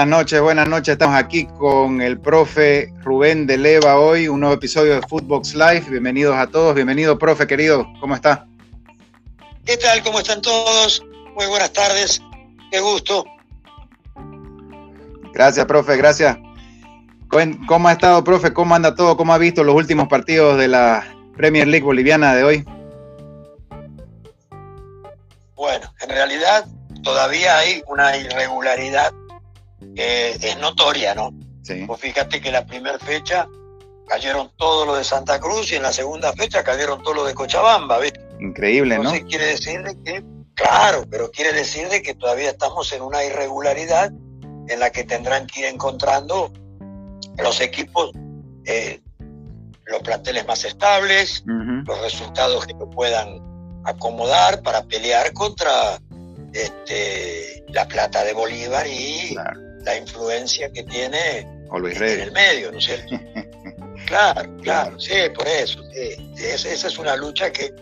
Buenas 0.00 0.18
noches, 0.18 0.40
buenas 0.40 0.66
noches. 0.66 0.92
Estamos 0.92 1.14
aquí 1.14 1.44
con 1.58 2.00
el 2.00 2.18
profe 2.18 2.90
Rubén 3.02 3.46
de 3.46 3.58
Leva 3.58 4.00
hoy, 4.00 4.28
un 4.28 4.40
nuevo 4.40 4.54
episodio 4.54 4.94
de 4.94 5.06
Footbox 5.06 5.54
Live. 5.54 5.84
Bienvenidos 5.90 6.34
a 6.38 6.46
todos. 6.46 6.74
Bienvenido, 6.74 7.18
profe, 7.18 7.46
querido. 7.46 7.86
¿Cómo 8.00 8.14
está? 8.14 8.46
¿Qué 9.66 9.76
tal? 9.76 10.02
¿Cómo 10.02 10.20
están 10.20 10.40
todos? 10.40 11.04
Muy 11.34 11.44
buenas 11.48 11.70
tardes. 11.74 12.22
Qué 12.70 12.80
gusto. 12.80 13.26
Gracias, 15.34 15.66
profe, 15.66 15.98
gracias. 15.98 16.38
¿Cómo 17.68 17.88
ha 17.88 17.92
estado, 17.92 18.24
profe? 18.24 18.54
¿Cómo 18.54 18.74
anda 18.74 18.94
todo? 18.94 19.18
¿Cómo 19.18 19.34
ha 19.34 19.38
visto 19.38 19.62
los 19.64 19.74
últimos 19.74 20.08
partidos 20.08 20.56
de 20.56 20.68
la 20.68 21.04
Premier 21.36 21.68
League 21.68 21.84
boliviana 21.84 22.34
de 22.34 22.42
hoy? 22.42 22.64
Bueno, 25.56 25.92
en 26.00 26.08
realidad 26.08 26.64
todavía 27.02 27.58
hay 27.58 27.82
una 27.86 28.16
irregularidad 28.16 29.12
que 29.94 30.30
es 30.30 30.58
notoria, 30.58 31.14
¿no? 31.14 31.32
Sí. 31.62 31.84
Pues 31.86 32.00
fíjate 32.00 32.40
que 32.40 32.50
la 32.50 32.66
primera 32.66 32.98
fecha 32.98 33.48
cayeron 34.08 34.50
todos 34.56 34.86
los 34.86 34.98
de 34.98 35.04
Santa 35.04 35.38
Cruz 35.38 35.70
y 35.72 35.76
en 35.76 35.82
la 35.82 35.92
segunda 35.92 36.32
fecha 36.32 36.64
cayeron 36.64 37.02
todos 37.02 37.16
los 37.16 37.26
de 37.28 37.34
Cochabamba, 37.34 37.98
¿ves? 37.98 38.12
Increíble, 38.40 38.96
Entonces, 38.96 39.24
quiere 39.28 39.46
decir 39.46 39.82
de 39.82 39.96
que, 40.02 40.24
claro, 40.54 41.04
pero 41.08 41.30
quiere 41.30 41.52
decir 41.52 41.88
de 41.88 42.02
que 42.02 42.14
todavía 42.14 42.50
estamos 42.50 42.92
en 42.92 43.02
una 43.02 43.22
irregularidad 43.24 44.10
en 44.68 44.80
la 44.80 44.90
que 44.90 45.04
tendrán 45.04 45.46
que 45.46 45.60
ir 45.60 45.66
encontrando 45.66 46.52
los 47.38 47.60
equipos 47.60 48.10
eh, 48.64 49.00
los 49.90 50.02
planteles 50.02 50.46
más 50.46 50.64
estables, 50.64 51.42
los 51.46 52.00
resultados 52.00 52.66
que 52.66 52.74
puedan 52.74 53.40
acomodar 53.84 54.62
para 54.62 54.84
pelear 54.84 55.32
contra 55.32 56.00
este, 56.52 57.64
la 57.68 57.86
plata 57.88 58.24
de 58.24 58.32
Bolívar 58.32 58.86
y 58.86 59.36
la 59.84 59.96
influencia 59.96 60.70
que 60.70 60.82
tiene 60.84 61.46
en 61.72 62.20
el 62.20 62.32
medio, 62.32 62.72
¿no 62.72 62.78
es 62.78 62.84
cierto? 62.84 63.18
claro, 64.06 64.56
claro, 64.62 65.00
sí, 65.00 65.14
por 65.34 65.46
eso. 65.46 65.82
esa 65.92 66.88
es 66.88 66.98
una 66.98 67.16
lucha 67.16 67.50
que 67.52 67.72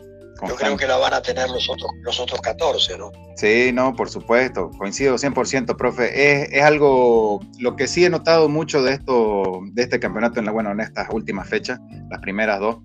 yo 0.46 0.54
creo 0.54 0.76
que 0.76 0.86
la 0.86 0.96
van 0.96 1.14
a 1.14 1.22
tener 1.22 1.48
los 1.50 1.68
otros, 1.68 1.90
los 2.02 2.20
otros 2.20 2.40
14, 2.40 2.98
¿no? 2.98 3.10
Sí, 3.36 3.70
no, 3.72 3.94
por 3.94 4.08
supuesto, 4.08 4.70
coincido 4.78 5.16
100%, 5.16 5.76
profe. 5.76 6.42
Es, 6.42 6.52
es, 6.52 6.62
algo, 6.62 7.40
lo 7.58 7.76
que 7.76 7.86
sí 7.86 8.04
he 8.04 8.10
notado 8.10 8.48
mucho 8.48 8.82
de 8.82 8.94
esto, 8.94 9.60
de 9.72 9.82
este 9.82 9.98
campeonato, 9.98 10.38
en 10.38 10.46
la, 10.46 10.52
bueno, 10.52 10.72
en 10.72 10.80
estas 10.80 11.08
últimas 11.12 11.48
fechas, 11.48 11.80
las 12.10 12.20
primeras 12.20 12.60
dos, 12.60 12.78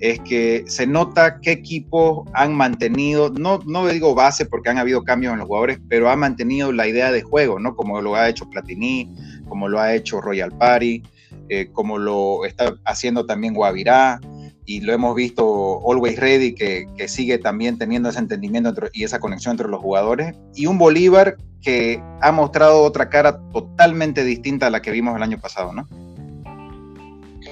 es 0.00 0.18
que 0.20 0.64
se 0.66 0.86
nota 0.86 1.38
qué 1.40 1.52
equipos 1.52 2.28
han 2.34 2.54
mantenido, 2.54 3.30
no, 3.30 3.60
no 3.66 3.86
digo 3.86 4.14
base 4.14 4.46
porque 4.46 4.70
han 4.70 4.78
habido 4.78 5.04
cambios 5.04 5.32
en 5.32 5.38
los 5.38 5.46
jugadores, 5.46 5.78
pero 5.88 6.10
han 6.10 6.18
mantenido 6.18 6.72
la 6.72 6.88
idea 6.88 7.12
de 7.12 7.22
juego, 7.22 7.60
¿no? 7.60 7.76
Como 7.76 8.00
lo 8.00 8.16
ha 8.16 8.28
hecho 8.28 8.50
Platini, 8.50 9.14
como 9.48 9.68
lo 9.68 9.78
ha 9.78 9.94
hecho 9.94 10.20
Royal 10.20 10.50
Party, 10.58 11.02
eh, 11.48 11.68
como 11.72 11.98
lo 11.98 12.44
está 12.44 12.74
haciendo 12.84 13.26
también 13.26 13.54
Guavirá 13.54 14.20
y 14.64 14.80
lo 14.80 14.92
hemos 14.92 15.14
visto 15.14 15.80
Always 15.88 16.18
Ready, 16.18 16.54
que, 16.54 17.08
sigue 17.08 17.38
también 17.38 17.78
teniendo 17.78 18.08
ese 18.08 18.20
entendimiento 18.20 18.72
y 18.92 19.04
esa 19.04 19.18
conexión 19.18 19.52
entre 19.52 19.68
los 19.68 19.80
jugadores, 19.80 20.34
y 20.54 20.66
un 20.66 20.78
Bolívar 20.78 21.36
que 21.60 22.02
ha 22.20 22.32
mostrado 22.32 22.82
otra 22.82 23.08
cara 23.08 23.40
totalmente 23.52 24.24
distinta 24.24 24.66
a 24.66 24.70
la 24.70 24.82
que 24.82 24.90
vimos 24.90 25.16
el 25.16 25.22
año 25.22 25.40
pasado, 25.40 25.72
¿no? 25.72 25.88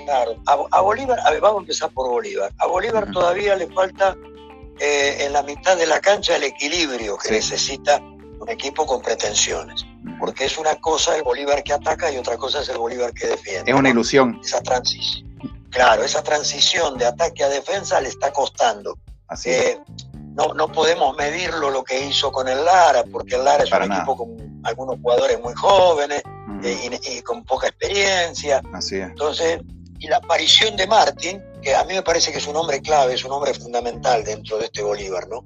Claro, 0.04 0.36
a, 0.46 0.80
Bolívar, 0.80 1.20
a 1.24 1.30
ver, 1.30 1.40
vamos 1.40 1.58
a 1.58 1.62
empezar 1.62 1.90
por 1.90 2.08
Bolívar. 2.08 2.52
A 2.58 2.66
Bolívar 2.66 3.10
todavía 3.12 3.54
le 3.54 3.68
falta 3.68 4.16
eh, 4.80 5.18
en 5.20 5.32
la 5.32 5.42
mitad 5.42 5.76
de 5.76 5.86
la 5.86 6.00
cancha 6.00 6.36
el 6.36 6.44
equilibrio 6.44 7.16
que 7.16 7.30
necesita 7.30 8.00
un 8.40 8.48
equipo 8.48 8.86
con 8.86 9.02
pretensiones. 9.02 9.86
Porque 10.18 10.46
es 10.46 10.58
una 10.58 10.74
cosa 10.76 11.16
el 11.16 11.22
Bolívar 11.22 11.62
que 11.62 11.72
ataca 11.72 12.10
y 12.10 12.16
otra 12.16 12.36
cosa 12.36 12.60
es 12.60 12.68
el 12.68 12.78
Bolívar 12.78 13.12
que 13.12 13.28
defiende. 13.28 13.70
Es 13.70 13.76
una 13.76 13.90
ilusión. 13.90 14.40
Esa 14.42 14.60
transición 14.62 15.29
Claro, 15.70 16.04
esa 16.04 16.22
transición 16.22 16.98
de 16.98 17.06
ataque 17.06 17.44
a 17.44 17.48
defensa 17.48 18.00
le 18.00 18.08
está 18.08 18.32
costando. 18.32 18.98
Así 19.28 19.50
eh, 19.50 19.80
no, 20.34 20.52
no 20.54 20.70
podemos 20.70 21.16
medirlo 21.16 21.70
lo 21.70 21.84
que 21.84 22.04
hizo 22.06 22.32
con 22.32 22.48
el 22.48 22.64
Lara, 22.64 23.04
porque 23.10 23.36
el 23.36 23.44
Lara 23.44 23.64
es 23.64 23.72
un 23.72 23.92
equipo 23.92 24.16
con 24.16 24.60
algunos 24.64 24.98
jugadores 25.00 25.40
muy 25.40 25.54
jóvenes 25.54 26.22
eh, 26.64 26.98
y, 27.08 27.22
con 27.22 27.44
poca 27.44 27.68
experiencia. 27.68 28.60
Así 28.72 28.96
es. 28.96 29.08
Entonces, 29.08 29.60
y 29.98 30.08
la 30.08 30.16
aparición 30.16 30.76
de 30.76 30.86
Martín, 30.86 31.42
que 31.62 31.74
a 31.74 31.84
mí 31.84 31.94
me 31.94 32.02
parece 32.02 32.32
que 32.32 32.38
es 32.38 32.46
un 32.46 32.56
hombre 32.56 32.80
clave, 32.80 33.14
es 33.14 33.24
un 33.24 33.32
hombre 33.32 33.54
fundamental 33.54 34.24
dentro 34.24 34.58
de 34.58 34.64
este 34.64 34.82
Bolívar, 34.82 35.28
¿no? 35.28 35.44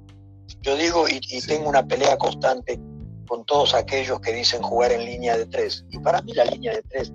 Yo 0.61 0.75
digo, 0.75 1.07
y, 1.07 1.19
tengo 1.41 1.69
una 1.69 1.85
pelea 1.85 2.17
constante 2.17 2.79
con 3.27 3.45
todos 3.45 3.73
aquellos 3.73 4.19
que 4.19 4.33
dicen 4.33 4.61
jugar 4.61 4.91
en 4.91 5.05
línea 5.05 5.37
de 5.37 5.45
tres. 5.45 5.85
Y 5.91 5.99
para 5.99 6.21
mí 6.21 6.33
la 6.33 6.45
línea 6.45 6.73
de 6.73 6.81
tres 6.83 7.11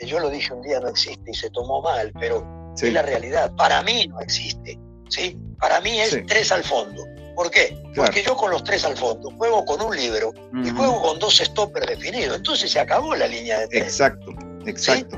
yo 0.00 0.18
lo 0.18 0.30
dije 0.30 0.52
un 0.52 0.62
día, 0.62 0.80
no 0.80 0.88
existe 0.88 1.30
y 1.30 1.34
se 1.34 1.50
tomó 1.50 1.82
mal, 1.82 2.12
pero 2.18 2.46
es 2.76 2.92
la 2.92 3.02
realidad. 3.02 3.52
Para 3.56 3.82
mí 3.82 4.06
no 4.08 4.20
existe, 4.20 4.78
¿sí? 5.08 5.36
Para 5.58 5.80
mí 5.80 6.00
es 6.00 6.18
tres 6.26 6.52
al 6.52 6.62
fondo. 6.64 7.04
¿Por 7.34 7.50
qué? 7.50 7.80
Porque 7.94 8.22
yo 8.24 8.36
con 8.36 8.50
los 8.50 8.64
tres 8.64 8.84
al 8.84 8.96
fondo 8.96 9.30
juego 9.36 9.64
con 9.64 9.80
un 9.80 9.96
libro 9.96 10.34
y 10.64 10.70
juego 10.70 11.00
con 11.00 11.18
dos 11.18 11.36
stoppers 11.36 11.86
definidos. 11.86 12.36
Entonces 12.36 12.70
se 12.70 12.80
acabó 12.80 13.14
la 13.14 13.28
línea 13.28 13.60
de 13.60 13.68
tres. 13.68 13.82
Exacto, 13.84 14.32
exacto. 14.66 15.16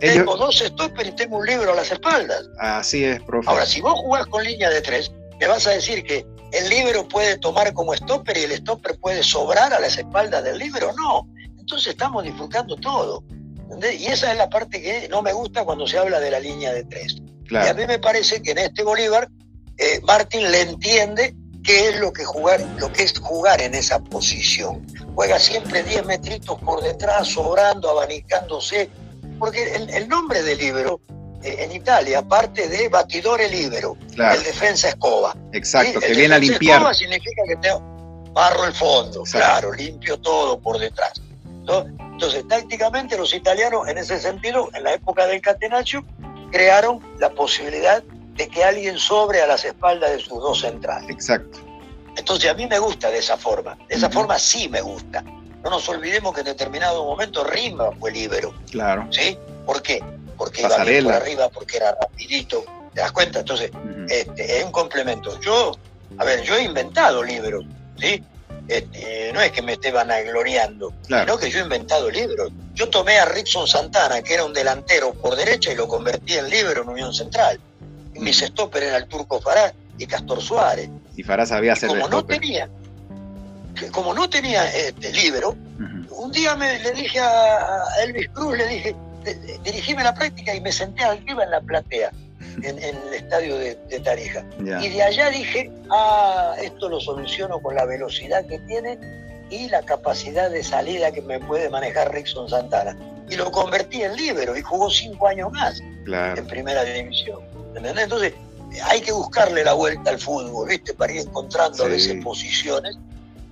Tengo 0.00 0.36
dos 0.36 0.58
stoppers 0.58 1.08
y 1.08 1.12
tengo 1.12 1.38
un 1.38 1.46
libro 1.46 1.72
a 1.72 1.76
las 1.76 1.92
espaldas. 1.92 2.44
Así 2.58 3.04
es, 3.04 3.22
profe. 3.22 3.48
Ahora, 3.48 3.64
si 3.64 3.80
vos 3.80 3.94
jugás 4.00 4.26
con 4.26 4.44
línea 4.44 4.68
de 4.68 4.82
tres, 4.82 5.12
me 5.40 5.46
vas 5.46 5.66
a 5.66 5.70
decir 5.70 6.02
que 6.04 6.26
el 6.52 6.68
libro 6.68 7.06
puede 7.08 7.38
tomar 7.38 7.72
como 7.72 7.94
stopper 7.94 8.36
y 8.36 8.42
el 8.42 8.52
stopper 8.52 8.98
puede 8.98 9.22
sobrar 9.22 9.72
a 9.72 9.80
las 9.80 9.96
espaldas 9.96 10.44
del 10.44 10.58
libro. 10.58 10.92
No. 10.96 11.26
Entonces 11.58 11.92
estamos 11.92 12.24
disfrutando 12.24 12.76
todo. 12.76 13.24
Y 13.80 14.06
esa 14.06 14.32
es 14.32 14.38
la 14.38 14.48
parte 14.48 14.80
que 14.80 15.08
no 15.08 15.22
me 15.22 15.32
gusta 15.32 15.64
cuando 15.64 15.86
se 15.86 15.98
habla 15.98 16.20
de 16.20 16.30
la 16.30 16.40
línea 16.40 16.72
de 16.72 16.84
tres. 16.84 17.16
Y 17.50 17.56
a 17.56 17.74
mí 17.74 17.86
me 17.86 17.98
parece 17.98 18.40
que 18.42 18.52
en 18.52 18.58
este 18.58 18.82
Bolívar, 18.82 19.28
eh, 19.76 20.00
Martín 20.04 20.50
le 20.50 20.62
entiende 20.62 21.34
qué 21.62 21.90
es 21.90 22.00
lo 22.00 22.12
que 22.12 22.24
jugar, 22.24 22.60
lo 22.78 22.92
que 22.92 23.02
es 23.02 23.18
jugar 23.18 23.60
en 23.60 23.74
esa 23.74 23.98
posición. 24.00 24.86
Juega 25.14 25.38
siempre 25.38 25.82
10 25.82 26.06
metritos 26.06 26.58
por 26.60 26.82
detrás, 26.82 27.28
sobrando, 27.28 27.90
abanicándose, 27.90 28.90
porque 29.38 29.74
el, 29.74 30.08
nombre 30.08 30.42
del 30.42 30.58
libro 30.58 31.00
eh, 31.42 31.56
en 31.60 31.72
Italia 31.72 32.22
parte 32.22 32.68
de 32.68 32.88
batidore 32.88 33.48
libero, 33.48 33.96
el 34.16 34.42
defensa 34.42 34.88
escoba. 34.88 35.36
Exacto, 35.52 36.00
que 36.00 36.14
viene 36.14 36.34
a 36.34 36.38
limpiar. 36.38 36.76
Escoba 36.76 36.94
significa 36.94 37.42
que 37.46 37.56
te 37.56 37.68
barro 38.32 38.64
el 38.64 38.72
fondo, 38.72 39.22
claro, 39.24 39.72
limpio 39.72 40.18
todo 40.18 40.58
por 40.60 40.78
detrás. 40.78 41.12
Entonces, 41.66 42.46
tácticamente 42.48 43.16
los 43.16 43.32
italianos, 43.34 43.88
en 43.88 43.98
ese 43.98 44.18
sentido, 44.18 44.68
en 44.74 44.84
la 44.84 44.94
época 44.94 45.26
del 45.26 45.40
Catenaccio, 45.40 46.04
crearon 46.50 47.00
la 47.18 47.30
posibilidad 47.30 48.02
de 48.02 48.48
que 48.48 48.64
alguien 48.64 48.98
sobre 48.98 49.42
a 49.42 49.46
las 49.46 49.64
espaldas 49.64 50.10
de 50.12 50.18
sus 50.18 50.40
dos 50.40 50.60
centrales. 50.60 51.10
Exacto. 51.10 51.58
Entonces, 52.16 52.50
a 52.50 52.54
mí 52.54 52.66
me 52.66 52.78
gusta 52.78 53.10
de 53.10 53.18
esa 53.18 53.36
forma. 53.36 53.76
De 53.88 53.94
esa 53.94 54.10
forma 54.10 54.38
sí 54.38 54.68
me 54.68 54.80
gusta. 54.80 55.22
No 55.62 55.70
nos 55.70 55.88
olvidemos 55.88 56.34
que 56.34 56.40
en 56.40 56.46
determinado 56.46 57.04
momento 57.04 57.44
Rima 57.44 57.90
fue 57.98 58.10
libero. 58.10 58.52
Claro. 58.70 59.06
¿Sí? 59.10 59.38
¿Por 59.64 59.80
qué? 59.80 60.02
Porque 60.36 60.62
iba 60.62 60.84
bien 60.84 61.04
por 61.04 61.12
arriba, 61.14 61.48
porque 61.48 61.76
era 61.76 61.92
rapidito. 61.92 62.64
¿Te 62.92 63.00
das 63.00 63.12
cuenta? 63.12 63.40
Entonces, 63.40 63.70
este, 64.08 64.58
es 64.58 64.64
un 64.64 64.72
complemento. 64.72 65.40
Yo, 65.40 65.76
a 66.18 66.24
ver, 66.24 66.42
yo 66.42 66.56
he 66.56 66.64
inventado 66.64 67.22
libros, 67.22 67.64
¿sí? 67.98 68.22
Este, 68.68 69.32
no 69.32 69.40
es 69.40 69.52
que 69.52 69.60
me 69.60 69.72
esté 69.74 69.90
vanagloriando, 69.90 70.92
sino 71.06 71.36
que 71.36 71.50
yo 71.50 71.60
he 71.60 71.62
inventado 71.62 72.10
libros. 72.10 72.52
Yo 72.74 72.88
tomé 72.88 73.18
a 73.18 73.24
Rickson 73.26 73.66
Santana, 73.66 74.22
que 74.22 74.34
era 74.34 74.44
un 74.44 74.52
delantero 74.52 75.12
por 75.14 75.36
derecha, 75.36 75.72
y 75.72 75.74
lo 75.74 75.88
convertí 75.88 76.34
en 76.34 76.48
libro 76.48 76.82
en 76.82 76.88
Unión 76.88 77.12
Central. 77.12 77.60
Y 78.14 78.20
mis 78.20 78.40
stopper 78.40 78.82
era 78.82 78.96
el 78.98 79.06
Turco 79.06 79.40
Fará 79.40 79.72
y 79.98 80.06
Castor 80.06 80.40
Suárez. 80.40 80.88
Y 81.16 81.22
Fará 81.22 81.44
sabía 81.44 81.72
hacer 81.72 81.88
como 81.88 82.08
no 82.08 82.24
tenía 82.24 82.68
Como 83.90 84.14
no 84.14 84.28
tenía 84.28 84.64
este, 84.74 85.12
libro, 85.12 85.56
un 86.10 86.30
día 86.30 86.54
me, 86.54 86.78
le 86.78 86.92
dije 86.92 87.18
a 87.18 87.84
Elvis 88.04 88.28
Cruz, 88.28 88.56
le 88.56 88.66
dije, 88.68 88.96
dirigime 89.64 90.04
la 90.04 90.14
práctica 90.14 90.54
y 90.54 90.60
me 90.60 90.72
senté 90.72 91.04
arriba 91.04 91.44
en 91.44 91.50
la 91.50 91.60
platea 91.60 92.12
en, 92.62 92.78
el 92.78 93.14
estadio 93.14 93.56
de, 93.56 93.74
Tarija. 94.04 94.44
Y 94.58 94.88
de 94.88 95.02
allá 95.02 95.30
dije, 95.30 95.70
ah, 95.90 96.54
esto 96.60 96.88
lo 96.88 97.00
soluciono 97.00 97.60
con 97.60 97.74
la 97.74 97.84
velocidad 97.84 98.44
que 98.46 98.58
tiene 98.60 98.98
y 99.50 99.68
la 99.68 99.82
capacidad 99.82 100.50
de 100.50 100.62
salida 100.62 101.12
que 101.12 101.20
me 101.22 101.38
puede 101.40 101.68
manejar 101.68 102.12
Rickson 102.12 102.48
Santana. 102.48 102.96
Y 103.28 103.36
lo 103.36 103.50
convertí 103.50 104.02
en 104.02 104.16
libero 104.16 104.56
y 104.56 104.62
jugó 104.62 104.90
cinco 104.90 105.28
años 105.28 105.50
más 105.52 105.80
en 105.80 106.46
primera 106.46 106.84
división. 106.84 107.40
Entonces, 107.74 108.34
hay 108.84 109.00
que 109.00 109.12
buscarle 109.12 109.64
la 109.64 109.74
vuelta 109.74 110.10
al 110.10 110.18
fútbol, 110.18 110.68
¿viste? 110.68 110.94
Para 110.94 111.12
ir 111.12 111.20
encontrando 111.20 111.84
posiciones 112.22 112.96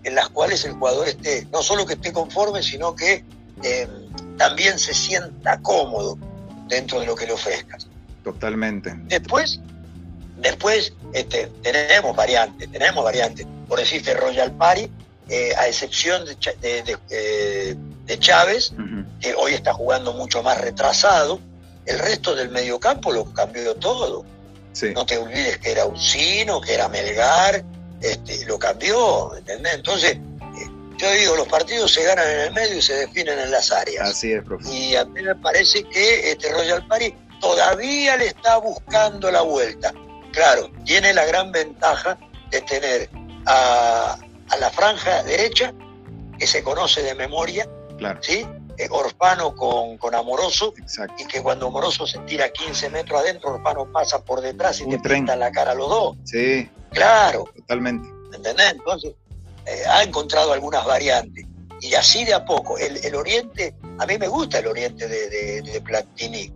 en 0.02 0.14
las 0.14 0.28
cuales 0.30 0.64
el 0.64 0.72
jugador 0.72 1.08
esté, 1.08 1.46
no 1.52 1.62
solo 1.62 1.84
que 1.84 1.94
esté 1.94 2.12
conforme, 2.12 2.62
sino 2.62 2.94
que 2.94 3.22
eh, 3.62 3.88
también 4.38 4.78
se 4.78 4.94
sienta 4.94 5.60
cómodo 5.60 6.16
dentro 6.68 7.00
de 7.00 7.06
lo 7.06 7.14
que 7.14 7.26
le 7.26 7.32
ofrezcas. 7.32 7.89
Totalmente. 8.24 8.92
Después, 9.04 9.60
después 10.38 10.92
este, 11.12 11.50
tenemos 11.62 12.14
variantes, 12.14 12.70
tenemos 12.70 13.04
variantes. 13.04 13.46
Por 13.68 13.78
decirte 13.78 14.14
Royal 14.14 14.52
Party, 14.52 14.90
eh, 15.28 15.52
a 15.56 15.68
excepción 15.68 16.24
de, 16.24 16.36
de, 16.60 17.76
de 18.04 18.18
Chávez, 18.18 18.72
que 19.20 19.34
hoy 19.34 19.54
está 19.54 19.72
jugando 19.72 20.12
mucho 20.12 20.42
más 20.42 20.60
retrasado. 20.60 21.40
El 21.86 21.98
resto 21.98 22.34
del 22.34 22.50
mediocampo 22.50 23.12
lo 23.12 23.32
cambió 23.32 23.74
todo. 23.76 24.24
No 24.94 25.06
te 25.06 25.18
olvides 25.18 25.58
que 25.58 25.72
era 25.72 25.86
Ucino, 25.86 26.60
que 26.60 26.74
era 26.74 26.88
Melgar, 26.88 27.64
este, 28.00 28.44
lo 28.46 28.58
cambió, 28.58 29.36
¿entendés? 29.36 29.74
Entonces, 29.74 30.12
eh, 30.12 30.70
yo 30.96 31.10
digo, 31.12 31.36
los 31.36 31.48
partidos 31.48 31.92
se 31.92 32.04
ganan 32.04 32.28
en 32.30 32.40
el 32.40 32.52
medio 32.52 32.78
y 32.78 32.82
se 32.82 32.94
definen 32.94 33.38
en 33.38 33.50
las 33.50 33.72
áreas. 33.72 34.10
Así 34.10 34.32
es, 34.32 34.42
profesor. 34.42 34.74
Y 34.74 34.96
a 34.96 35.04
mí 35.04 35.22
me 35.22 35.34
parece 35.34 35.82
que 35.84 36.30
este 36.30 36.50
Royal 36.52 36.86
Party 36.86 37.14
todavía 37.40 38.16
le 38.16 38.26
está 38.26 38.58
buscando 38.58 39.30
la 39.30 39.42
vuelta. 39.42 39.92
Claro, 40.32 40.70
tiene 40.84 41.12
la 41.12 41.24
gran 41.24 41.50
ventaja 41.50 42.18
de 42.50 42.60
tener 42.62 43.10
a, 43.46 44.18
la 44.58 44.70
franja 44.70 45.22
derecha, 45.24 45.72
que 46.38 46.46
se 46.46 46.62
conoce 46.62 47.02
de 47.02 47.14
memoria, 47.14 47.68
claro. 47.98 48.20
¿sí? 48.22 48.46
Eh, 48.78 48.88
Orfano 48.90 49.54
con, 49.54 49.98
con 49.98 50.14
Amoroso, 50.14 50.72
y 51.18 51.26
que 51.26 51.42
cuando 51.42 51.66
Amoroso 51.66 52.06
se 52.06 52.18
tira 52.20 52.50
15 52.50 52.90
metros 52.90 53.20
adentro, 53.20 53.54
Orfano 53.54 53.90
pasa 53.92 54.24
por 54.24 54.40
detrás 54.40 54.80
y 54.80 54.88
te 54.88 54.98
pinta 54.98 55.36
la 55.36 55.50
cara 55.50 55.72
a 55.72 55.74
los 55.74 55.88
dos. 55.88 56.16
Sí. 56.24 56.70
Claro. 56.92 57.44
Totalmente. 57.56 58.08
¿Entendés? 58.34 58.72
Entonces, 58.72 59.12
eh, 59.66 59.82
ha 59.88 60.02
encontrado 60.02 60.52
algunas 60.52 60.84
variantes. 60.84 61.44
Y 61.80 61.94
así 61.94 62.24
de 62.24 62.34
a 62.34 62.44
poco, 62.44 62.76
el, 62.76 63.14
Oriente, 63.14 63.74
a 63.98 64.06
mí 64.06 64.18
me 64.18 64.28
gusta 64.28 64.58
el 64.58 64.66
Oriente 64.66 65.08
de, 65.08 65.62
de, 65.62 65.80
Platini. 65.80 66.52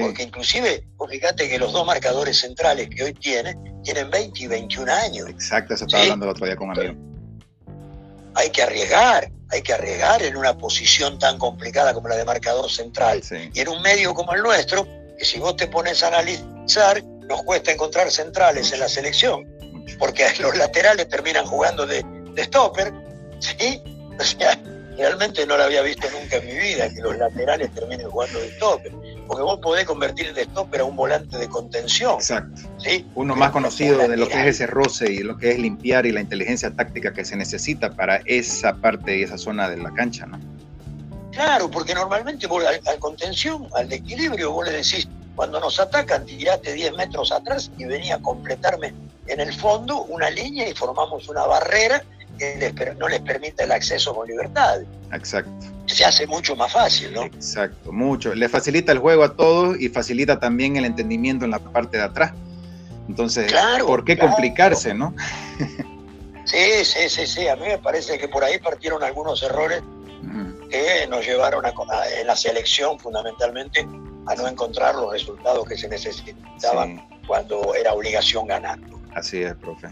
Porque 0.00 0.22
inclusive, 0.22 0.86
fíjate 1.08 1.48
que 1.48 1.58
los 1.58 1.72
dos 1.72 1.86
marcadores 1.86 2.38
centrales 2.38 2.88
que 2.88 3.04
hoy 3.04 3.14
tiene, 3.14 3.56
tienen 3.82 4.10
20 4.10 4.40
y 4.40 4.46
21 4.46 4.92
años. 4.92 5.28
Exacto, 5.28 5.74
eso 5.74 5.84
estaba 5.84 6.02
hablando 6.02 6.26
el 6.26 6.30
otro 6.30 6.46
día 6.46 6.56
con 6.56 6.70
amigo. 6.70 6.94
Hay 8.34 8.50
que 8.50 8.62
arriesgar, 8.62 9.30
hay 9.50 9.62
que 9.62 9.72
arriesgar 9.72 10.22
en 10.22 10.36
una 10.36 10.56
posición 10.56 11.18
tan 11.18 11.38
complicada 11.38 11.94
como 11.94 12.08
la 12.08 12.16
de 12.16 12.24
marcador 12.24 12.70
central. 12.70 13.22
Y 13.52 13.60
en 13.60 13.68
un 13.68 13.80
medio 13.82 14.14
como 14.14 14.34
el 14.34 14.42
nuestro, 14.42 14.86
que 15.18 15.24
si 15.24 15.38
vos 15.38 15.56
te 15.56 15.66
pones 15.66 16.02
a 16.02 16.08
analizar, 16.08 17.02
nos 17.28 17.42
cuesta 17.42 17.72
encontrar 17.72 18.10
centrales 18.10 18.72
en 18.72 18.80
la 18.80 18.88
selección 18.88 19.56
porque 19.98 20.24
los 20.40 20.56
laterales 20.56 21.08
terminan 21.08 21.46
jugando 21.46 21.86
de, 21.86 22.04
stopper, 22.38 22.92
¿sí? 23.38 23.82
O 24.18 24.22
sea, 24.22 24.58
realmente 24.96 25.46
no 25.46 25.56
lo 25.56 25.64
había 25.64 25.82
visto 25.82 26.08
nunca 26.10 26.36
en 26.36 26.46
mi 26.46 26.58
vida, 26.58 26.88
que 26.92 27.00
los 27.00 27.16
laterales 27.16 27.72
terminen 27.74 28.10
jugando 28.10 28.38
de 28.38 28.50
stopper, 28.52 28.92
porque 29.26 29.42
vos 29.42 29.58
podés 29.60 29.84
convertir 29.84 30.32
de 30.34 30.44
stopper 30.44 30.80
a 30.80 30.84
un 30.84 30.96
volante 30.96 31.38
de 31.38 31.48
contención. 31.48 32.14
Exacto. 32.14 32.62
¿sí? 32.78 33.06
Uno 33.14 33.34
más 33.36 33.50
conocido 33.50 33.98
de 34.08 34.16
lo 34.16 34.28
que 34.28 34.40
es 34.40 34.46
ese 34.56 34.66
roce 34.66 35.12
y 35.12 35.18
lo 35.18 35.36
que 35.36 35.50
es 35.50 35.58
limpiar 35.58 36.06
y 36.06 36.12
la 36.12 36.20
inteligencia 36.20 36.70
táctica 36.70 37.12
que 37.12 37.24
se 37.24 37.36
necesita 37.36 37.90
para 37.90 38.16
esa 38.24 38.74
parte 38.76 39.18
y 39.18 39.22
esa 39.22 39.38
zona 39.38 39.68
de 39.68 39.76
la 39.78 39.92
cancha, 39.92 40.26
¿no? 40.26 40.38
Claro, 41.32 41.70
porque 41.70 41.94
normalmente 41.94 42.46
vos 42.46 42.64
al, 42.64 42.80
al 42.86 42.98
contención, 42.98 43.68
al 43.74 43.88
de 43.88 43.96
equilibrio, 43.96 44.52
vos 44.52 44.66
le 44.66 44.72
decís, 44.72 45.06
cuando 45.34 45.60
nos 45.60 45.78
atacan, 45.78 46.24
tirate 46.24 46.72
10 46.72 46.94
metros 46.94 47.30
atrás 47.30 47.70
y 47.76 47.84
venía 47.84 48.16
a 48.16 48.22
completarme 48.22 48.94
en 49.26 49.40
el 49.40 49.52
fondo 49.52 50.04
una 50.04 50.30
línea 50.30 50.68
y 50.68 50.74
formamos 50.74 51.28
una 51.28 51.44
barrera 51.44 52.02
que 52.36 52.94
no 52.98 53.08
les 53.08 53.20
permite 53.20 53.64
el 53.64 53.72
acceso 53.72 54.14
con 54.14 54.26
libertad. 54.28 54.80
Exacto. 55.12 55.50
Se 55.86 56.04
hace 56.04 56.26
mucho 56.26 56.56
más 56.56 56.72
fácil, 56.72 57.12
¿no? 57.14 57.24
Exacto, 57.24 57.92
mucho. 57.92 58.34
Le 58.34 58.48
facilita 58.48 58.92
el 58.92 58.98
juego 58.98 59.24
a 59.24 59.36
todos 59.36 59.78
y 59.80 59.88
facilita 59.88 60.38
también 60.38 60.76
el 60.76 60.84
entendimiento 60.84 61.44
en 61.44 61.52
la 61.52 61.58
parte 61.58 61.96
de 61.98 62.04
atrás. 62.04 62.32
Entonces, 63.08 63.52
¿por 63.86 64.04
qué 64.04 64.18
complicarse, 64.18 64.92
no? 64.94 65.14
sí, 66.44 66.84
sí, 66.84 67.08
sí, 67.08 67.26
sí. 67.26 67.48
A 67.48 67.56
mí 67.56 67.66
me 67.68 67.78
parece 67.78 68.18
que 68.18 68.28
por 68.28 68.42
ahí 68.42 68.58
partieron 68.58 69.02
algunos 69.02 69.42
errores 69.42 69.82
que 70.68 71.06
nos 71.08 71.24
llevaron 71.24 71.64
a, 71.64 71.72
en 72.20 72.26
la 72.26 72.34
selección 72.34 72.98
fundamentalmente 72.98 73.86
a 74.26 74.34
no 74.34 74.48
encontrar 74.48 74.96
los 74.96 75.12
resultados 75.12 75.66
que 75.68 75.76
se 75.76 75.88
necesitaban 75.88 77.08
cuando 77.26 77.74
era 77.74 77.92
obligación 77.92 78.46
ganarlo. 78.46 79.00
Así 79.14 79.42
es, 79.42 79.54
profe. 79.54 79.88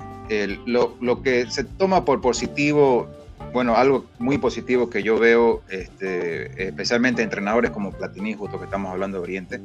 Lo, 0.67 1.23
que 1.23 1.51
se 1.51 1.65
toma 1.65 2.05
por 2.05 2.21
positivo, 2.21 3.09
bueno, 3.53 3.77
algo 3.77 4.07
muy 4.19 4.39
positivo 4.39 4.91
que 4.91 5.03
yo 5.03 5.19
veo, 5.19 5.63
este, 5.69 6.69
especialmente 6.69 7.23
entrenadores 7.23 7.71
como 7.71 7.93
Platini, 7.93 8.35
justo 8.35 8.59
que 8.59 8.65
estamos 8.65 8.91
hablando 8.91 9.19
de 9.19 9.23
Oriente, 9.23 9.61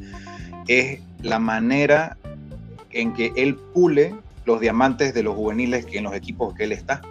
es 0.68 1.02
la 1.22 1.40
manera 1.40 2.18
en 2.92 3.14
que 3.14 3.32
él 3.36 3.56
pule 3.56 4.16
los 4.46 4.60
diamantes 4.60 5.14
de 5.14 5.24
los 5.24 5.36
juveniles 5.36 5.86
que 5.86 6.00
en 6.00 6.06
los 6.06 6.14
equipos 6.14 6.54
que 6.54 6.66
él 6.66 6.72
está. 6.72 7.02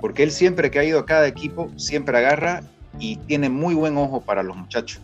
Porque 0.00 0.22
él 0.22 0.30
siempre 0.30 0.70
que 0.70 0.78
ha 0.78 0.84
ido 0.84 1.00
a 1.00 1.06
cada 1.06 1.26
equipo, 1.26 1.70
siempre 1.76 2.16
agarra 2.18 2.62
y 2.98 3.16
tiene 3.16 3.48
muy 3.48 3.74
buen 3.74 3.96
ojo 3.96 4.20
para 4.20 4.42
los 4.42 4.56
muchachos 4.56 5.00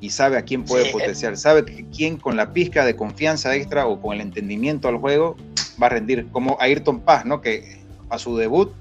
y 0.00 0.10
sabe 0.10 0.36
a 0.36 0.42
quién 0.42 0.64
puede 0.64 0.90
potenciar, 0.92 1.36
sabe 1.36 1.64
quién 1.94 2.18
con 2.18 2.36
la 2.36 2.52
pizca 2.52 2.84
de 2.84 2.94
confianza 2.96 3.54
extra 3.54 3.86
o 3.86 4.00
con 4.00 4.14
el 4.14 4.20
entendimiento 4.20 4.88
al 4.88 4.98
juego 4.98 5.36
va 5.80 5.86
a 5.86 5.90
rendir, 5.90 6.28
como 6.32 6.56
Ayrton 6.60 7.00
Paz, 7.00 7.24
¿no? 7.24 7.40
Que 7.40 7.80
a 8.10 8.18
su 8.18 8.36
debut, 8.36 8.72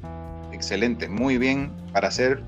excelente, 0.52 1.08
muy 1.08 1.38
bien 1.38 1.72
para 1.94 2.12
ser 2.12 2.42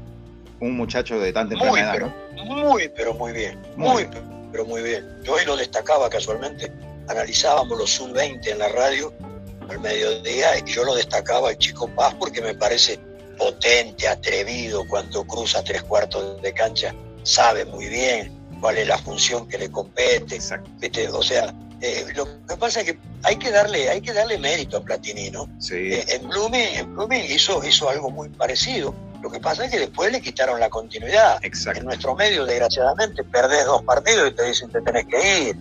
un 0.59 0.75
muchacho 0.75 1.19
de 1.19 1.33
tan 1.33 1.49
temprana 1.49 1.79
edad. 1.79 1.93
Pero, 1.93 2.13
Muy, 2.45 2.89
pero 2.95 3.13
muy 3.13 3.31
bien, 3.31 3.59
muy, 3.75 4.07
pero 4.51 4.65
muy 4.65 4.81
bien. 4.81 5.05
Yo 5.23 5.33
hoy 5.33 5.45
lo 5.45 5.55
destacaba 5.55 6.09
casualmente, 6.09 6.71
analizábamos 7.07 7.77
los 7.77 7.95
Zoom 7.95 8.13
20 8.13 8.51
en 8.51 8.59
la 8.59 8.69
radio 8.69 9.13
al 9.69 9.79
mediodía 9.79 10.57
y 10.57 10.63
yo 10.65 10.83
lo 10.83 10.95
destacaba 10.95 11.51
el 11.51 11.57
chico 11.57 11.87
Paz 11.89 12.15
porque 12.17 12.41
me 12.41 12.55
parece 12.55 12.99
potente, 13.37 14.07
atrevido, 14.07 14.83
cuando 14.87 15.23
cruza 15.25 15.63
tres 15.63 15.83
cuartos 15.83 16.41
de 16.41 16.53
cancha, 16.53 16.93
sabe 17.23 17.65
muy 17.65 17.87
bien 17.87 18.31
cuál 18.59 18.77
es 18.77 18.87
la 18.87 18.97
función 18.97 19.47
que 19.47 19.57
le 19.57 19.69
compete. 19.69 20.39
O 21.11 21.23
sea, 21.23 21.53
eh, 21.81 22.05
lo 22.15 22.25
que 22.47 22.57
pasa 22.57 22.81
es 22.81 22.91
que 22.91 22.99
hay 23.23 23.35
que 23.35 23.51
darle, 23.51 23.89
hay 23.89 24.01
que 24.01 24.13
darle 24.13 24.37
mérito 24.37 24.77
a 24.77 24.81
Platini, 24.81 25.29
¿no? 25.29 25.47
Sí. 25.59 25.75
Eh, 25.75 26.05
en 26.09 26.27
Blooming, 26.27 26.61
en 26.75 27.31
hizo, 27.31 27.63
hizo 27.63 27.89
algo 27.89 28.09
muy 28.09 28.29
parecido. 28.29 28.95
Lo 29.21 29.31
que 29.31 29.39
pasa 29.39 29.65
es 29.65 29.71
que 29.71 29.79
después 29.79 30.11
le 30.11 30.21
quitaron 30.21 30.59
la 30.59 30.69
continuidad. 30.69 31.43
Exacto. 31.43 31.79
En 31.79 31.85
nuestro 31.85 32.15
medio, 32.15 32.45
desgraciadamente, 32.45 33.23
perdés 33.23 33.65
dos 33.65 33.83
partidos 33.83 34.29
y 34.29 34.33
te 34.33 34.43
dicen 34.43 34.69
te 34.69 34.81
tenés 34.81 35.05
que 35.05 35.49
ir. 35.49 35.57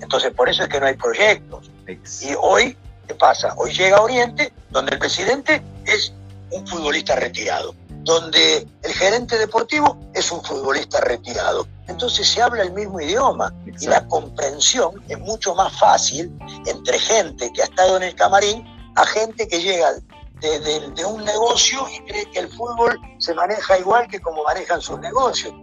Entonces, 0.00 0.32
por 0.32 0.48
eso 0.48 0.62
es 0.62 0.68
que 0.68 0.80
no 0.80 0.86
hay 0.86 0.94
proyectos. 0.94 1.70
Y 1.86 2.34
hoy, 2.40 2.76
¿qué 3.06 3.14
pasa? 3.14 3.54
Hoy 3.56 3.72
llega 3.72 4.00
Oriente, 4.00 4.52
donde 4.70 4.92
el 4.92 4.98
presidente 4.98 5.62
es 5.86 6.12
un 6.50 6.66
futbolista 6.66 7.16
retirado 7.16 7.74
donde 8.04 8.66
el 8.82 8.92
gerente 8.92 9.38
deportivo 9.38 9.98
es 10.14 10.30
un 10.32 10.42
futbolista 10.42 11.00
retirado. 11.00 11.66
Entonces 11.88 12.28
se 12.28 12.42
habla 12.42 12.62
el 12.62 12.72
mismo 12.72 13.00
idioma 13.00 13.52
y 13.64 13.86
la 13.86 14.06
comprensión 14.08 15.02
es 15.08 15.18
mucho 15.18 15.54
más 15.54 15.78
fácil 15.78 16.32
entre 16.66 16.98
gente 16.98 17.50
que 17.52 17.62
ha 17.62 17.64
estado 17.64 17.96
en 17.96 18.04
el 18.04 18.14
camarín 18.14 18.64
a 18.96 19.06
gente 19.06 19.46
que 19.48 19.60
llega 19.60 19.92
de, 20.40 21.04
un 21.04 21.24
negocio 21.24 21.86
y 21.88 22.00
cree 22.04 22.28
que 22.30 22.40
el 22.40 22.48
fútbol 22.48 22.98
se 23.18 23.32
maneja 23.34 23.78
igual 23.78 24.08
que 24.08 24.20
como 24.20 24.42
manejan 24.42 24.80
sus 24.80 24.98
negocios. 24.98 25.54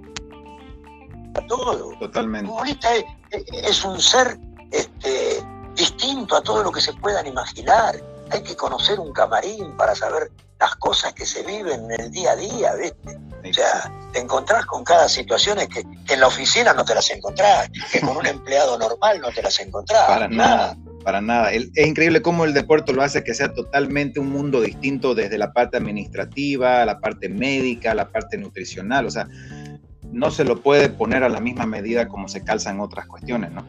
Todo. 1.48 1.92
Totalmente. 2.00 2.46
El 2.46 2.48
futbolista 2.48 2.90
es, 3.32 3.84
un 3.84 4.00
ser 4.00 4.38
este, 4.72 5.44
distinto 5.76 6.36
a 6.36 6.42
todo 6.42 6.64
lo 6.64 6.72
que 6.72 6.82
se 6.82 6.94
puedan 6.94 7.28
imaginar. 7.28 8.02
Hay 8.32 8.44
que 8.44 8.56
conocer 8.56 9.00
un 9.00 9.12
camarín 9.12 9.76
para 9.76 9.96
saber 9.96 10.32
las 10.60 10.76
cosas 10.76 11.14
que 11.14 11.26
se 11.26 11.42
viven 11.44 11.90
en 11.92 12.02
el 12.02 12.12
día 12.12 12.32
a 12.32 12.36
día, 12.36 12.74
¿viste? 12.76 13.18
O 13.50 13.54
sea, 13.54 13.92
te 14.12 14.20
encontrás 14.20 14.66
con 14.66 14.84
cada 14.84 15.08
situación 15.08 15.58
que, 15.70 15.86
en 16.14 16.20
la 16.20 16.28
oficina 16.28 16.74
no 16.74 16.84
te 16.84 16.94
las 16.94 17.10
encontrás, 17.12 17.70
que 17.92 18.02
con 18.02 18.18
un 18.18 18.26
empleado 18.26 18.78
normal 18.78 19.22
no 19.22 19.30
te 19.32 19.42
las 19.42 19.58
encontrás. 19.62 20.06
Para 20.06 20.28
nada, 20.28 20.78
para 21.04 21.22
nada. 21.22 21.52
es 21.54 21.70
increíble 21.78 22.22
cómo 22.22 22.44
el 22.44 22.54
deporte 22.54 22.92
lo 22.92 23.02
hace 23.02 23.24
que 23.24 23.34
sea 23.34 23.54
totalmente 23.54 24.20
un 24.20 24.32
mundo 24.32 24.60
distinto 24.60 25.16
desde 25.16 25.38
la 25.38 25.54
parte 25.54 25.78
administrativa, 25.78 26.84
la 26.86 27.00
parte 27.00 27.30
médica, 27.30 27.94
la 27.94 28.10
parte 28.10 28.38
nutricional. 28.38 29.06
O 29.06 29.12
sea, 29.12 29.28
no 30.12 30.30
se 30.30 30.44
lo 30.44 30.62
puede 30.62 30.90
poner 30.90 31.24
a 31.24 31.30
la 31.30 31.40
misma 31.40 31.66
medida 31.66 32.10
como 32.10 32.28
se 32.28 32.44
calzan 32.44 32.82
otras 32.82 33.08
cuestiones, 33.08 33.52
¿no? 33.52 33.64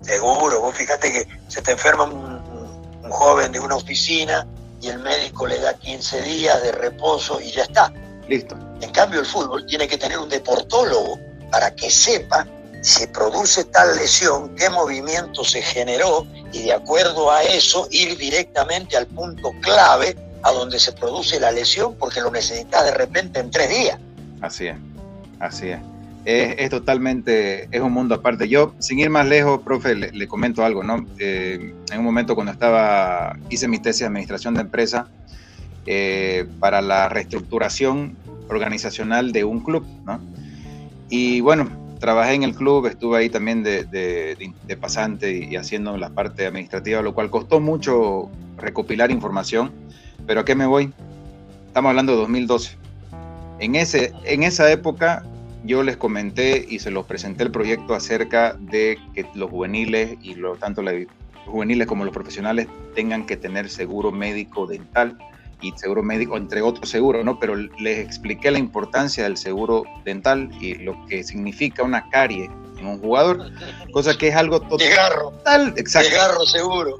Seguro, 0.00 0.62
vos 0.62 0.74
fíjate 0.74 1.12
que 1.12 1.28
se 1.48 1.60
te 1.60 1.72
enferma 1.72 2.04
un 2.04 3.10
joven 3.10 3.52
de 3.52 3.60
una 3.60 3.76
oficina 3.76 4.46
y 4.82 4.88
el 4.88 4.98
médico 4.98 5.46
le 5.46 5.58
da 5.60 5.74
15 5.74 6.22
días 6.22 6.62
de 6.62 6.72
reposo 6.72 7.40
y 7.40 7.52
ya 7.52 7.62
está. 7.62 7.92
Listo. 8.28 8.58
En 8.80 8.90
cambio, 8.90 9.20
el 9.20 9.26
fútbol 9.26 9.64
tiene 9.66 9.86
que 9.86 9.96
tener 9.96 10.18
un 10.18 10.28
deportólogo 10.28 11.18
para 11.50 11.74
que 11.74 11.88
sepa 11.88 12.46
si 12.82 13.06
produce 13.06 13.64
tal 13.64 13.94
lesión, 13.96 14.56
qué 14.56 14.68
movimiento 14.68 15.44
se 15.44 15.62
generó 15.62 16.26
y 16.52 16.64
de 16.64 16.72
acuerdo 16.72 17.30
a 17.30 17.44
eso 17.44 17.86
ir 17.92 18.18
directamente 18.18 18.96
al 18.96 19.06
punto 19.06 19.52
clave 19.60 20.16
a 20.42 20.50
donde 20.50 20.80
se 20.80 20.92
produce 20.92 21.38
la 21.38 21.52
lesión 21.52 21.94
porque 21.94 22.20
lo 22.20 22.32
necesitas 22.32 22.84
de 22.84 22.90
repente 22.90 23.38
en 23.38 23.52
tres 23.52 23.70
días. 23.70 23.98
Así 24.40 24.66
es, 24.66 24.76
así 25.38 25.70
es 25.70 25.91
es, 26.24 26.70
totalmente, 26.70 27.68
es 27.70 27.80
un 27.80 27.92
mundo 27.92 28.14
aparte. 28.14 28.48
Yo, 28.48 28.74
sin 28.78 28.98
ir 28.98 29.10
más 29.10 29.26
lejos, 29.26 29.62
profe, 29.62 29.94
le, 29.94 30.28
comento 30.28 30.64
algo, 30.64 30.82
¿no? 30.82 31.04
Eh, 31.18 31.74
en 31.90 31.98
un 31.98 32.04
momento 32.04 32.34
cuando 32.34 32.52
estaba, 32.52 33.36
hice 33.50 33.68
mi 33.68 33.78
tesis 33.78 34.00
de 34.00 34.06
administración 34.06 34.54
de 34.54 34.60
empresa, 34.60 35.08
eh, 35.86 36.46
para 36.60 36.80
la 36.80 37.08
reestructuración, 37.08 38.16
organizacional 38.48 39.32
de 39.32 39.44
un 39.44 39.60
club, 39.60 39.84
¿no? 40.04 40.20
Y 41.08 41.40
bueno, 41.40 41.68
trabajé 41.98 42.34
en 42.34 42.42
el 42.42 42.54
club, 42.54 42.86
estuve 42.86 43.18
ahí 43.18 43.30
también 43.30 43.62
de, 43.62 43.84
de, 43.84 44.76
pasante 44.76 45.32
y, 45.32 45.56
haciendo 45.56 45.96
la 45.96 46.10
parte 46.10 46.46
administrativa, 46.46 47.02
lo 47.02 47.14
cual 47.14 47.30
costó 47.30 47.60
mucho 47.60 48.28
recopilar 48.56 49.10
información, 49.10 49.72
pero 50.26 50.40
¿a 50.40 50.44
qué 50.44 50.54
me 50.54 50.66
voy? 50.66 50.92
Estamos 51.66 51.90
hablando 51.90 52.12
de 52.12 52.18
2012. 52.18 52.76
En, 53.58 53.74
ese, 53.76 54.12
en 54.24 54.42
esa 54.42 54.70
época 54.70 55.24
yo 55.64 55.82
les 55.82 55.96
comenté 55.96 56.64
y 56.68 56.78
se 56.78 56.90
los 56.90 57.06
presenté 57.06 57.44
el 57.44 57.50
proyecto 57.50 57.94
acerca 57.94 58.56
de 58.58 58.98
que 59.14 59.26
los 59.34 59.50
juveniles 59.50 60.16
y 60.22 60.34
lo, 60.34 60.56
tanto 60.56 60.82
los 60.82 60.94
juveniles 61.46 61.86
como 61.86 62.04
los 62.04 62.12
profesionales 62.12 62.66
tengan 62.94 63.26
que 63.26 63.36
tener 63.36 63.68
seguro 63.68 64.12
médico 64.12 64.66
dental 64.66 65.18
y 65.60 65.72
seguro 65.76 66.02
médico, 66.02 66.36
entre 66.36 66.60
otros 66.60 66.88
seguros, 66.88 67.24
¿no? 67.24 67.38
Pero 67.38 67.54
les 67.56 67.98
expliqué 68.00 68.50
la 68.50 68.58
importancia 68.58 69.24
del 69.24 69.36
seguro 69.36 69.84
dental 70.04 70.50
y 70.60 70.74
lo 70.74 71.06
que 71.06 71.22
significa 71.22 71.84
una 71.84 72.08
carie 72.10 72.50
en 72.78 72.86
un 72.86 72.98
jugador, 72.98 73.50
cosa 73.92 74.16
que 74.18 74.28
es 74.28 74.34
algo 74.34 74.60
total. 74.60 75.74
exacto. 75.76 76.10
Desgarro 76.10 76.44
seguro. 76.46 76.96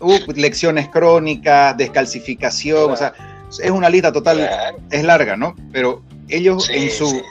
Uh, 0.00 0.18
lecciones 0.34 0.88
crónicas, 0.88 1.76
descalcificación, 1.76 2.90
o 2.90 2.96
sea, 2.96 3.12
es 3.62 3.70
una 3.70 3.88
lista 3.88 4.10
total, 4.10 4.48
es 4.90 5.04
larga, 5.04 5.36
¿no? 5.36 5.54
Pero 5.72 6.02
ellos 6.28 6.68
en 6.70 6.90
su 6.90 7.22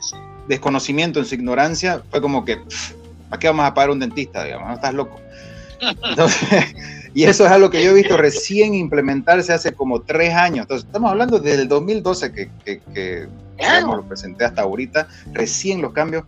desconocimiento, 0.50 1.20
en 1.20 1.26
su 1.26 1.36
ignorancia, 1.36 2.02
fue 2.10 2.20
como 2.20 2.44
que, 2.44 2.60
¿a 3.30 3.38
qué 3.40 3.48
vamos 3.48 3.66
a 3.66 3.74
pagar 3.74 3.92
un 3.92 4.00
dentista? 4.00 4.44
Digamos, 4.44 4.68
no 4.68 4.74
estás 4.74 4.94
loco. 4.94 5.22
Entonces, 6.10 6.50
y 7.14 7.24
eso 7.24 7.46
es 7.46 7.52
algo 7.52 7.70
que 7.70 7.84
yo 7.84 7.92
he 7.92 7.94
visto 7.94 8.18
recién 8.18 8.74
implementarse 8.74 9.54
hace 9.54 9.72
como 9.72 10.02
tres 10.02 10.34
años. 10.34 10.64
Entonces, 10.64 10.88
estamos 10.88 11.12
hablando 11.12 11.40
desde 11.40 11.62
el 11.62 11.68
2012 11.70 12.34
que, 12.34 12.50
que, 12.66 12.82
que 12.94 13.28
lo 13.82 14.04
presenté 14.08 14.44
hasta 14.44 14.64
ahorita, 14.64 15.08
recién 15.32 15.82
los 15.82 15.94
cambios. 15.94 16.24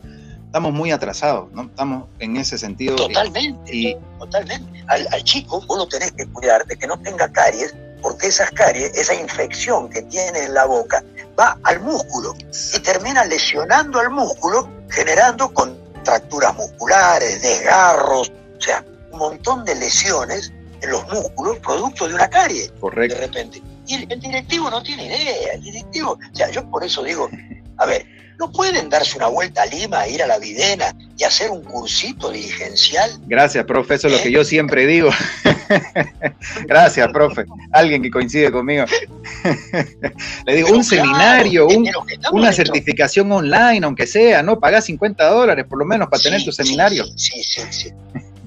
Estamos 0.45 0.73
muy 0.73 0.91
atrasados, 0.91 1.51
¿no? 1.53 1.63
Estamos 1.63 2.05
en 2.19 2.35
ese 2.37 2.57
sentido. 2.57 2.95
Totalmente, 2.97 3.75
y, 3.75 3.95
totalmente. 4.19 4.83
Al, 4.87 5.07
al, 5.11 5.23
chico 5.23 5.61
vos 5.65 5.77
lo 5.77 5.87
tenés 5.87 6.11
que 6.11 6.25
cuidar 6.27 6.65
de 6.67 6.77
que 6.77 6.87
no 6.87 6.99
tenga 6.99 7.31
caries, 7.31 7.73
porque 8.01 8.27
esas 8.27 8.51
caries, 8.51 8.93
esa 8.95 9.15
infección 9.15 9.89
que 9.89 10.01
tiene 10.03 10.43
en 10.43 10.53
la 10.53 10.65
boca, 10.65 11.03
va 11.41 11.57
al 11.63 11.79
músculo 11.79 12.35
y 12.73 12.79
termina 12.79 13.25
lesionando 13.25 13.99
al 13.99 14.09
músculo, 14.09 14.69
generando 14.89 15.51
contracturas 15.53 16.55
musculares, 16.55 17.41
desgarros, 17.41 18.31
o 18.57 18.61
sea, 18.61 18.85
un 19.11 19.19
montón 19.19 19.65
de 19.65 19.75
lesiones 19.75 20.53
en 20.81 20.91
los 20.91 21.03
músculos 21.11 21.57
producto 21.59 22.07
de 22.07 22.15
una 22.15 22.29
carie. 22.29 22.69
Correcto. 22.79 23.15
De 23.15 23.21
repente. 23.21 23.61
Y 23.87 23.95
el, 23.95 24.19
directivo 24.19 24.69
no 24.69 24.81
tiene 24.83 25.07
idea. 25.07 25.53
El 25.53 25.61
directivo, 25.61 26.11
o 26.11 26.35
sea, 26.35 26.49
yo 26.49 26.69
por 26.69 26.83
eso 26.83 27.03
digo, 27.03 27.29
a 27.77 27.85
ver, 27.85 28.05
no 28.41 28.51
pueden 28.51 28.89
darse 28.89 29.17
una 29.17 29.27
vuelta 29.27 29.61
a 29.61 29.65
Lima, 29.67 30.07
ir 30.07 30.23
a 30.23 30.25
la 30.27 30.39
Videna 30.39 30.95
y 31.15 31.23
hacer 31.23 31.51
un 31.51 31.63
cursito 31.63 32.31
dirigencial. 32.31 33.11
Gracias, 33.27 33.63
profe, 33.65 33.93
eso 33.93 34.07
es 34.07 34.13
lo 34.13 34.19
¿Eh? 34.19 34.23
que 34.23 34.31
yo 34.31 34.43
siempre 34.43 34.87
digo. 34.87 35.11
Gracias, 36.65 37.07
profe. 37.13 37.45
Alguien 37.71 38.01
que 38.01 38.09
coincide 38.09 38.51
conmigo. 38.51 38.85
Le 40.47 40.55
digo, 40.55 40.71
un 40.71 40.83
seminario, 40.83 41.67
una 42.31 42.51
certificación 42.51 43.31
online, 43.31 43.85
aunque 43.85 44.07
sea, 44.07 44.41
¿no? 44.41 44.59
Pagás 44.59 44.85
50 44.85 45.23
dólares 45.29 45.65
por 45.69 45.77
lo 45.77 45.85
menos 45.85 46.09
para 46.09 46.23
tener 46.23 46.43
tu 46.43 46.51
seminario. 46.51 47.05
sí, 47.15 47.43
sí. 47.43 47.61
sí. 47.69 47.91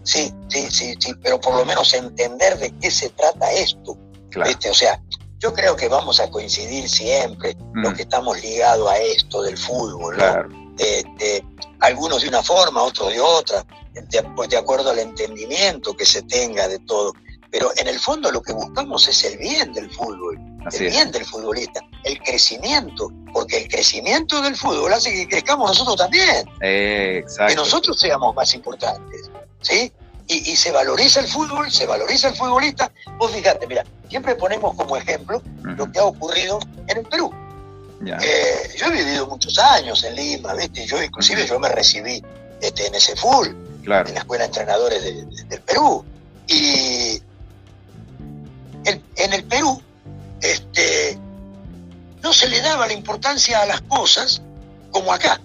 Sí, 0.03 0.31
sí, 0.49 0.67
sí, 0.69 0.95
sí, 0.99 1.15
pero 1.23 1.41
por 1.41 1.55
lo 1.57 1.65
menos 1.65 1.95
entender 1.95 2.59
de 2.59 2.71
qué 2.79 2.91
se 2.91 3.09
trata 3.09 3.51
esto. 3.53 3.97
O 4.37 4.75
sea, 4.75 5.01
yo 5.39 5.53
creo 5.53 5.77
que 5.77 5.89
vamos 5.89 6.21
a 6.21 6.31
coincidir 6.31 6.89
siempre 6.89 7.57
los 7.75 7.93
mm. 7.93 7.97
que 7.97 8.03
estamos 8.03 8.41
ligados 8.43 8.91
a 8.91 8.99
esto 8.99 9.43
del 9.43 9.59
fútbol, 9.59 10.17
algunos 11.81 12.23
de 12.23 12.29
una 12.29 12.43
forma, 12.43 12.83
otros 12.83 13.11
de 13.11 13.21
otra, 13.21 13.65
de, 13.93 14.23
pues 14.35 14.49
de 14.49 14.57
acuerdo 14.57 14.91
al 14.91 14.99
entendimiento 14.99 15.95
que 15.95 16.07
se 16.07 16.23
tenga 16.23 16.69
de 16.69 16.79
todo. 16.81 17.13
Pero 17.51 17.71
en 17.77 17.87
el 17.87 18.01
fondo 18.01 18.33
lo 18.33 18.43
que 18.43 18.53
buscamos 18.53 19.07
es 19.07 19.23
el 19.25 19.39
bien 19.39 19.73
del 19.73 19.89
fútbol, 19.91 20.37
el 20.73 20.91
bien 20.91 21.13
del 21.13 21.25
futbolista, 21.25 21.81
el 22.03 22.19
crecimiento, 22.19 23.13
porque 23.33 23.59
el 23.59 23.69
crecimiento 23.69 24.43
del 24.43 24.57
fútbol 24.57 24.93
hace 24.93 25.13
que 25.13 25.29
crezcamos 25.29 25.69
nosotros 25.69 25.97
también. 25.97 26.49
Eh, 26.63 27.25
que 27.47 27.55
nosotros 27.55 28.01
seamos 28.01 28.35
más 28.35 28.53
importantes. 28.55 29.31
¿sí? 29.61 29.93
Y, 30.27 30.57
se 30.57 30.73
valoriza 30.73 31.21
el 31.21 31.29
fútbol, 31.29 31.71
se 31.71 31.87
valoriza 31.87 32.29
el 32.29 32.35
futbolista. 32.35 32.91
Vos 33.19 33.31
fíjate, 33.31 33.67
mira, 33.69 33.85
siempre 34.09 34.35
ponemos 34.35 34.75
como 34.75 34.97
ejemplo 34.97 35.43
lo 35.63 35.91
que 35.91 35.99
ha 35.99 36.05
ocurrido 36.05 36.59
en 36.87 36.99
el 36.99 37.05
Perú. 37.05 37.33
Eh, 38.07 38.75
yo 38.77 38.87
he 38.87 38.91
vivido 38.91 39.27
muchos 39.27 39.59
años 39.59 40.05
en 40.05 40.15
Lima, 40.15 40.55
¿viste? 40.55 40.87
Yo 40.87 41.03
inclusive 41.03 41.47
yo 41.47 41.59
me 41.59 41.69
recibí 41.69 42.23
este, 42.61 42.87
en 42.87 42.95
ese 42.95 43.17
full, 43.17 43.49
en 43.49 43.89
la 43.89 44.03
Escuela 44.03 44.45
de 44.45 44.49
Entrenadores 44.49 45.03
del 45.49 45.61
Perú. 45.63 46.05
Y 46.47 47.23
en 48.85 49.33
el 49.33 49.45
Perú 49.45 49.81
este, 50.41 51.19
no 52.23 52.33
se 52.33 52.49
le 52.49 52.61
daba 52.61 52.87
la 52.87 52.93
importancia 52.93 53.61
a 53.61 53.67
las 53.67 53.81
cosas 53.83 54.43
como 54.91 55.13
acá, 55.13 55.41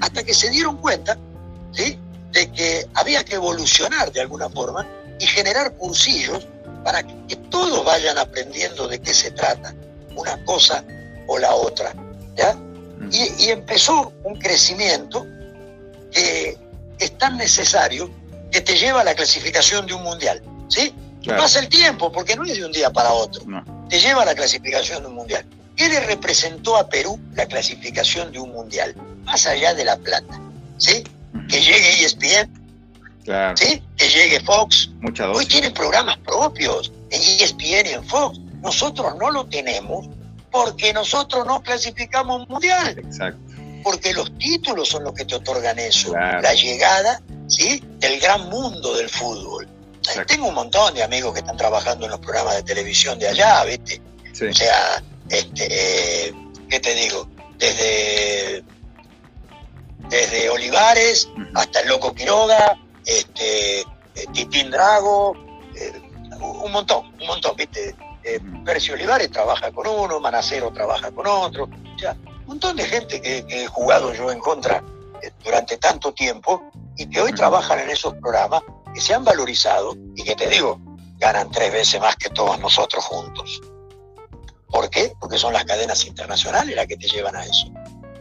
hasta 0.00 0.22
que 0.22 0.34
se 0.34 0.50
dieron 0.50 0.76
cuenta, 0.78 1.18
¿sí? 1.72 1.98
de 2.32 2.50
que 2.52 2.88
había 2.94 3.24
que 3.24 3.34
evolucionar 3.34 4.12
de 4.12 4.20
alguna 4.20 4.48
forma 4.48 4.86
y 5.18 5.26
generar 5.26 5.72
cursillos 5.74 6.46
para 6.84 7.02
que 7.02 7.36
todos 7.50 7.84
vayan 7.84 8.18
aprendiendo 8.18 8.88
de 8.88 9.00
qué 9.00 9.12
se 9.12 9.30
trata, 9.30 9.74
una 10.16 10.42
cosa 10.44 10.84
o 11.26 11.38
la 11.38 11.54
otra. 11.54 11.92
¿ya? 12.36 12.54
Mm. 12.54 13.10
Y, 13.12 13.50
empezó 13.50 14.12
un 14.24 14.38
crecimiento 14.38 15.26
que 16.10 16.58
es 16.98 17.18
tan 17.18 17.36
necesario 17.36 18.10
que 18.50 18.60
te 18.60 18.76
lleva 18.76 19.02
a 19.02 19.04
la 19.04 19.14
clasificación 19.14 19.86
de 19.86 19.94
un 19.94 20.02
mundial. 20.02 20.42
¿sí? 20.68 20.94
Pasa 21.26 21.60
el 21.60 21.68
tiempo, 21.68 22.10
porque 22.10 22.34
no 22.34 22.44
es 22.44 22.56
de 22.56 22.64
un 22.64 22.72
día 22.72 22.90
para 22.90 23.12
otro. 23.12 23.42
Te 23.88 23.98
lleva 23.98 24.22
a 24.22 24.26
la 24.26 24.34
clasificación 24.34 25.02
de 25.02 25.08
un 25.08 25.14
mundial. 25.14 25.44
¿Qué 25.76 25.88
le 25.88 26.00
representó 26.00 26.76
a 26.76 26.88
Perú 26.88 27.18
la 27.34 27.46
clasificación 27.46 28.32
de 28.32 28.38
un 28.38 28.52
mundial? 28.52 28.94
Más 29.24 29.46
allá 29.46 29.74
de 29.74 29.84
la 29.84 29.96
plata. 29.96 30.40
¿sí? 30.78 31.04
que 31.48 31.60
llegue 31.60 32.04
ESPN, 32.04 32.59
¿sí? 33.54 33.82
que 33.96 34.08
llegue 34.08 34.40
Fox. 34.40 34.90
Hoy 35.32 35.46
tienen 35.46 35.72
programas 35.72 36.18
propios 36.18 36.92
en 37.10 37.20
ESPN 37.20 37.86
y 37.86 37.92
en 37.94 38.04
Fox. 38.06 38.38
Nosotros 38.62 39.14
no 39.18 39.30
lo 39.30 39.46
tenemos 39.46 40.08
porque 40.50 40.92
nosotros 40.92 41.46
no 41.46 41.62
clasificamos 41.62 42.48
mundial. 42.48 42.98
Exacto. 42.98 43.38
Porque 43.82 44.12
los 44.12 44.36
títulos 44.38 44.88
son 44.88 45.04
los 45.04 45.14
que 45.14 45.24
te 45.24 45.36
otorgan 45.36 45.78
eso. 45.78 46.12
La 46.14 46.52
llegada 46.54 47.22
¿sí? 47.48 47.82
del 47.98 48.20
gran 48.20 48.48
mundo 48.48 48.94
del 48.96 49.08
fútbol. 49.08 49.68
Tengo 50.26 50.48
un 50.48 50.54
montón 50.54 50.94
de 50.94 51.02
amigos 51.02 51.32
que 51.32 51.40
están 51.40 51.56
trabajando 51.56 52.06
en 52.06 52.10
los 52.10 52.20
programas 52.20 52.56
de 52.56 52.62
televisión 52.62 53.18
de 53.18 53.28
allá, 53.28 53.64
¿viste? 53.64 54.00
O 54.32 54.52
sea, 54.52 55.02
este, 55.28 56.34
¿qué 56.68 56.80
te 56.80 56.94
digo? 56.94 57.28
Desde 57.58 58.64
desde 60.10 60.50
Olivares 60.50 61.28
hasta 61.54 61.80
el 61.80 61.88
Loco 61.88 62.14
Quiroga, 62.14 62.76
este, 63.04 63.80
eh, 63.80 63.86
Titín 64.32 64.70
Drago, 64.70 65.34
eh, 65.74 66.00
un 66.40 66.72
montón, 66.72 67.06
un 67.20 67.26
montón, 67.26 67.56
¿viste? 67.56 67.94
Eh, 68.22 68.40
Percio 68.64 68.94
Olivares 68.94 69.30
trabaja 69.30 69.70
con 69.72 69.86
uno, 69.86 70.20
Manacero 70.20 70.70
trabaja 70.72 71.10
con 71.10 71.26
otro, 71.26 71.68
sea, 71.98 72.16
un 72.22 72.46
montón 72.46 72.76
de 72.76 72.84
gente 72.84 73.20
que, 73.20 73.44
he 73.48 73.66
jugado 73.66 74.12
yo 74.12 74.30
en 74.30 74.40
contra 74.40 74.82
durante 75.44 75.76
tanto 75.76 76.12
tiempo 76.12 76.70
y 76.96 77.08
que 77.08 77.20
hoy 77.20 77.32
trabajan 77.32 77.78
en 77.78 77.90
esos 77.90 78.14
programas 78.14 78.62
que 78.92 79.00
se 79.00 79.14
han 79.14 79.24
valorizado 79.24 79.94
y 80.16 80.24
que 80.24 80.34
te 80.34 80.48
digo, 80.48 80.80
ganan 81.18 81.50
tres 81.50 81.72
veces 81.72 82.00
más 82.00 82.16
que 82.16 82.28
todos 82.30 82.58
nosotros 82.58 83.04
juntos. 83.04 83.60
¿Por 84.66 84.88
qué? 84.90 85.12
Porque 85.20 85.38
son 85.38 85.52
las 85.52 85.64
cadenas 85.64 86.04
internacionales 86.06 86.74
las 86.74 86.86
que 86.86 86.96
te 86.96 87.06
llevan 87.06 87.36
a 87.36 87.44
eso. 87.44 87.68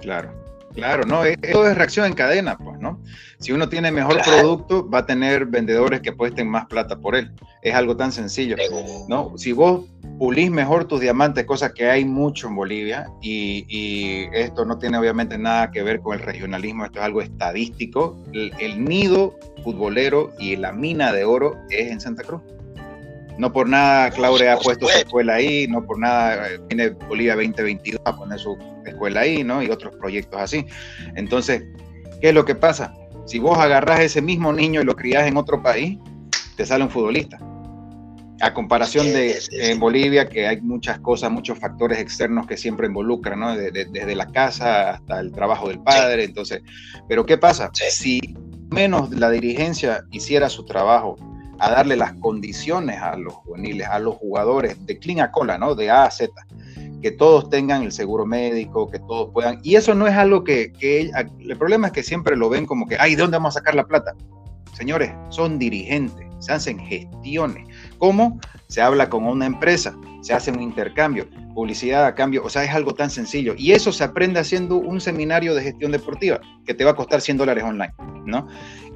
Claro. 0.01 0.38
Claro, 0.79 1.03
no, 1.05 1.21
todo 1.51 1.69
es 1.69 1.77
reacción 1.77 2.05
en 2.05 2.13
cadena, 2.13 2.57
pues, 2.57 2.79
¿no? 2.79 3.01
Si 3.39 3.51
uno 3.51 3.69
tiene 3.69 3.91
mejor 3.91 4.21
producto, 4.23 4.89
va 4.89 4.99
a 4.99 5.05
tener 5.05 5.45
vendedores 5.45 6.01
que 6.01 6.09
apuesten 6.09 6.47
más 6.49 6.65
plata 6.65 6.97
por 6.99 7.15
él. 7.15 7.31
Es 7.61 7.75
algo 7.75 7.95
tan 7.95 8.11
sencillo, 8.11 8.55
¿no? 9.07 9.37
Si 9.37 9.51
vos 9.51 9.85
pulís 10.17 10.51
mejor 10.51 10.85
tus 10.85 10.99
diamantes, 10.99 11.45
cosa 11.45 11.73
que 11.73 11.89
hay 11.89 12.05
mucho 12.05 12.47
en 12.47 12.55
Bolivia, 12.55 13.07
y, 13.21 14.27
esto 14.33 14.65
no 14.65 14.77
tiene 14.77 14.97
obviamente 14.97 15.37
nada 15.37 15.71
que 15.71 15.83
ver 15.83 16.01
con 16.01 16.17
el 16.17 16.25
regionalismo, 16.25 16.85
esto 16.85 16.99
es 16.99 17.05
algo 17.05 17.21
estadístico, 17.21 18.17
el 18.33 18.83
nido 18.83 19.35
futbolero 19.63 20.31
y 20.39 20.55
la 20.55 20.71
mina 20.71 21.11
de 21.11 21.25
oro 21.25 21.57
es 21.69 21.91
en 21.91 21.99
Santa 21.99 22.23
Cruz. 22.23 22.41
No 23.39 23.53
por 23.53 23.69
nada 23.69 24.11
Claudia 24.11 24.53
ha 24.53 24.57
puesto 24.57 24.85
su 24.87 24.97
escuela 24.97 25.35
ahí, 25.35 25.65
no 25.65 25.81
por 25.85 25.97
nada 25.97 26.49
eh, 26.49 26.59
tiene 26.67 26.89
Bolivia 26.89 27.35
2022 27.35 28.01
a 28.03 28.13
poner 28.13 28.37
su 28.37 28.57
escuela 28.85 29.21
ahí, 29.21 29.45
¿no? 29.45 29.63
Y 29.63 29.69
otros 29.69 29.95
proyectos 29.95 30.41
así. 30.41 30.65
Entonces, 31.15 31.63
¿qué 32.19 32.29
es 32.29 32.35
lo 32.35 32.43
que 32.43 32.55
pasa? 32.55 32.93
Si 33.25 33.39
vos 33.39 33.57
agarrás 33.57 34.01
ese 34.01 34.21
mismo 34.21 34.51
niño 34.51 34.81
y 34.81 34.83
lo 34.83 34.93
criás 34.93 35.25
en 35.25 35.37
otro 35.37 35.63
país, 35.63 35.97
te 36.57 36.65
sale 36.65 36.83
un 36.83 36.89
futbolista. 36.89 37.39
A 38.41 38.53
comparación 38.53 39.05
de 39.05 39.39
en 39.51 39.79
Bolivia, 39.79 40.27
que 40.27 40.45
hay 40.45 40.59
muchas 40.59 40.99
cosas, 40.99 41.31
muchos 41.31 41.57
factores 41.59 41.97
externos 41.97 42.45
que 42.45 42.57
siempre 42.57 42.87
involucran, 42.87 43.39
¿no? 43.39 43.55
desde 43.55 44.15
la 44.15 44.27
casa 44.27 44.91
hasta 44.91 45.21
el 45.21 45.31
trabajo 45.31 45.69
del 45.69 45.79
padre. 45.79 46.25
Entonces, 46.25 46.61
pero 47.07 47.25
¿qué 47.25 47.37
pasa? 47.37 47.71
Si 47.73 48.19
menos 48.69 49.11
la 49.11 49.29
dirigencia 49.29 50.03
hiciera 50.11 50.49
su 50.49 50.65
trabajo 50.65 51.15
a 51.59 51.71
darle 51.71 51.95
las 51.95 52.13
condiciones 52.13 53.01
a 53.01 53.15
los 53.17 53.33
juveniles, 53.33 53.87
a 53.87 53.99
los 53.99 54.15
jugadores 54.15 54.85
de 54.85 54.97
clean 54.97 55.19
a 55.19 55.31
cola, 55.31 55.57
¿no? 55.57 55.75
De 55.75 55.89
A 55.89 56.03
a 56.03 56.11
Z, 56.11 56.31
que 57.01 57.11
todos 57.11 57.49
tengan 57.49 57.83
el 57.83 57.91
seguro 57.91 58.25
médico, 58.25 58.89
que 58.89 58.99
todos 58.99 59.31
puedan. 59.33 59.59
Y 59.63 59.75
eso 59.75 59.93
no 59.95 60.07
es 60.07 60.15
algo 60.15 60.43
que, 60.43 60.71
que 60.73 61.11
el 61.39 61.57
problema 61.57 61.87
es 61.87 61.93
que 61.93 62.03
siempre 62.03 62.35
lo 62.35 62.49
ven 62.49 62.65
como 62.65 62.87
que, 62.87 62.97
ay, 62.99 63.15
¿de 63.15 63.21
dónde 63.21 63.37
vamos 63.37 63.55
a 63.55 63.59
sacar 63.59 63.75
la 63.75 63.85
plata? 63.85 64.13
Señores, 64.73 65.11
son 65.29 65.59
dirigentes, 65.59 66.25
se 66.39 66.53
hacen 66.53 66.79
gestiones. 66.79 67.67
¿Cómo? 67.97 68.39
Se 68.67 68.81
habla 68.81 69.09
con 69.09 69.25
una 69.25 69.45
empresa, 69.45 69.97
se 70.21 70.33
hace 70.33 70.51
un 70.51 70.61
intercambio, 70.61 71.27
publicidad 71.53 72.05
a 72.05 72.15
cambio, 72.15 72.43
o 72.45 72.49
sea, 72.49 72.63
es 72.63 72.71
algo 72.71 72.93
tan 72.93 73.09
sencillo. 73.09 73.55
Y 73.57 73.71
eso 73.71 73.91
se 73.91 74.03
aprende 74.03 74.39
haciendo 74.39 74.77
un 74.77 75.01
seminario 75.01 75.55
de 75.55 75.63
gestión 75.63 75.91
deportiva 75.91 76.39
que 76.65 76.73
te 76.73 76.85
va 76.85 76.91
a 76.91 76.95
costar 76.95 77.19
100 77.19 77.37
dólares 77.37 77.63
online, 77.63 77.93
¿no? 78.25 78.47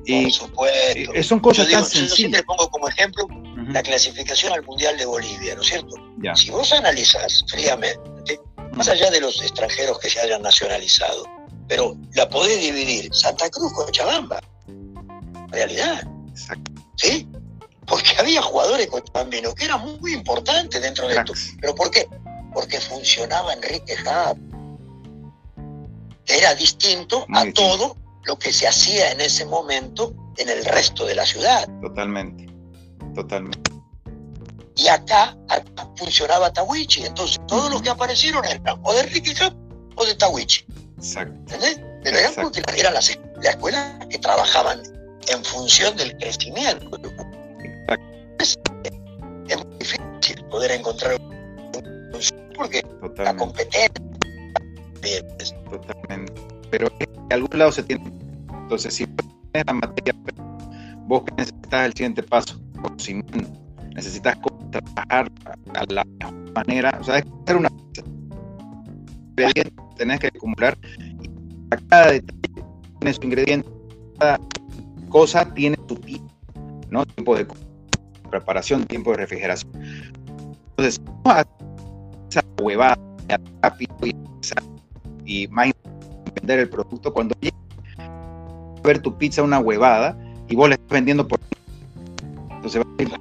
Y, 0.06 0.24
Por 0.24 0.32
supuesto. 0.34 1.24
son 1.24 1.40
cosas 1.40 1.70
tan 1.70 1.86
sencillas. 1.86 2.42
Yo 2.42 2.46
pongo 2.46 2.70
como 2.70 2.90
ejemplo 2.90 3.28
la 3.70 3.82
clasificación 3.82 4.52
al 4.54 4.64
Mundial 4.64 4.98
de 4.98 5.06
Bolivia, 5.06 5.56
¿no 5.56 5.62
es 5.62 5.68
cierto? 5.68 5.96
Si 6.36 6.50
vos 6.52 6.72
analizás 6.74 7.44
fríamente, 7.48 8.40
más 8.74 8.88
allá 8.90 9.10
de 9.10 9.22
los 9.22 9.42
extranjeros 9.42 10.00
que 10.00 10.10
se 10.10 10.20
hayan 10.20 10.42
nacionalizado, 10.42 11.26
pero 11.68 11.96
la 12.14 12.28
podés 12.28 12.60
dividir 12.60 13.14
Santa 13.14 13.50
Cruz 13.50 13.72
con 13.74 13.90
Chabamba. 13.92 14.40
Realidad. 15.50 16.04
Exacto. 16.30 16.72
¿Sí? 16.98 17.28
Porque 17.86 18.12
había 18.18 18.42
jugadores 18.42 18.88
con 18.88 19.04
Chabambino 19.04 19.54
que 19.54 19.66
eran 19.66 20.00
muy 20.02 20.14
importantes 20.14 20.82
dentro 20.82 21.08
de 21.08 21.16
esto. 21.16 21.34
¿Pero 21.62 21.76
por 21.76 21.92
qué? 21.92 22.08
Porque 22.54 22.80
funcionaba 22.80 23.54
Enrique 23.54 23.96
Hub. 24.04 24.38
Era 26.26 26.56
distinto 26.56 27.26
a 27.34 27.46
todo 27.54 27.98
lo 28.26 28.38
que 28.38 28.54
se 28.54 28.68
hacía 28.68 29.12
en 29.12 29.22
ese 29.22 29.46
momento 29.46 30.14
en 30.38 30.50
el 30.50 30.64
resto 30.66 31.06
de 31.06 31.16
la 31.16 31.26
ciudad. 31.26 31.68
Totalmente, 31.82 32.48
totalmente. 33.14 33.72
Y 34.76 34.88
acá, 34.88 35.38
funcionaba 35.98 36.52
Tawichi, 36.52 37.06
entonces 37.06 37.40
todos 37.48 37.72
los 37.72 37.82
que 37.82 37.90
aparecieron 37.90 38.44
eran 38.46 38.80
o 38.84 38.94
de 38.94 39.02
Enrique 39.02 39.34
o 39.96 40.06
de 40.06 40.16
Tawichi. 40.16 40.66
Exacto. 40.98 41.34
¿Entendés? 41.54 41.80
Pero 42.04 42.18
eran 42.18 42.34
porque 42.36 42.64
eran 42.76 42.94
las, 42.94 43.18
escuelas 43.44 44.06
que 44.10 44.18
trabajaban 44.18 44.82
en 45.28 45.44
función 45.44 45.96
del 45.96 46.18
crecimiento. 46.18 46.98
Es, 48.40 48.58
muy 49.58 49.78
difícil 49.78 50.46
poder 50.50 50.72
encontrar 50.72 51.20
porque 52.56 52.84
la 53.18 53.36
competencia. 53.36 53.92
Totalmente. 55.70 56.53
Pero 56.74 56.90
de 56.98 57.36
algún 57.36 57.60
lado 57.60 57.72
se 57.72 57.84
tiene. 57.84 58.04
Entonces, 58.64 58.96
si 58.96 59.06
tienes 59.06 59.68
la 59.68 59.74
materia, 59.74 60.16
vos 61.06 61.22
necesitas 61.38 61.86
el 61.86 61.94
siguiente 61.94 62.24
paso, 62.24 62.60
conocimiento, 62.82 63.38
necesitas 63.94 64.36
trabajar 64.72 65.32
a 65.76 65.86
la 65.94 66.04
mejor 66.04 66.54
manera, 66.56 66.98
o 67.00 67.04
sea, 67.04 67.20
es 67.20 67.26
hacer 67.44 67.58
una 67.58 67.70
tenés 69.98 70.20
que 70.20 70.28
acumular 70.28 70.76
y 71.22 71.30
cada 71.90 72.14
detalle 72.14 72.66
tiene 73.00 73.14
su 73.14 73.22
ingrediente, 73.22 73.70
cada 74.18 74.40
cosa 75.10 75.54
tiene 75.54 75.78
su 75.88 75.96
tiempo, 75.98 76.34
¿no? 76.90 77.06
Tiempo 77.06 77.36
de 77.36 77.46
preparación, 78.32 78.84
tiempo 78.86 79.12
de 79.12 79.18
refrigeración. 79.18 79.72
Entonces, 80.72 81.00
esa 82.32 82.44
huevada 82.60 82.98
rápido 83.62 83.96
y, 84.06 84.16
y 85.26 85.48
más 85.50 85.73
vender 86.34 86.60
el 86.60 86.70
producto 86.70 87.14
cuando 87.14 87.36
llega 87.40 87.56
a 87.98 88.82
ver 88.84 89.02
tu 89.02 89.18
pizza 89.18 89.44
una 89.44 89.60
huevada 89.60 90.18
y 90.48 90.56
vos 90.56 90.70
le 90.70 90.76
estás 90.76 90.90
vendiendo 90.90 91.28
por 91.28 91.40
entonces 92.64 92.82
va 92.82 92.86
a 92.98 93.04
ir 93.04 93.12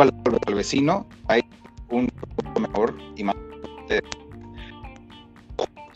al, 0.00 0.12
al 0.46 0.54
vecino 0.54 1.06
hay 1.28 1.42
un 1.90 2.08
producto 2.08 2.60
mejor 2.60 2.94
y 3.16 3.24
más. 3.24 3.36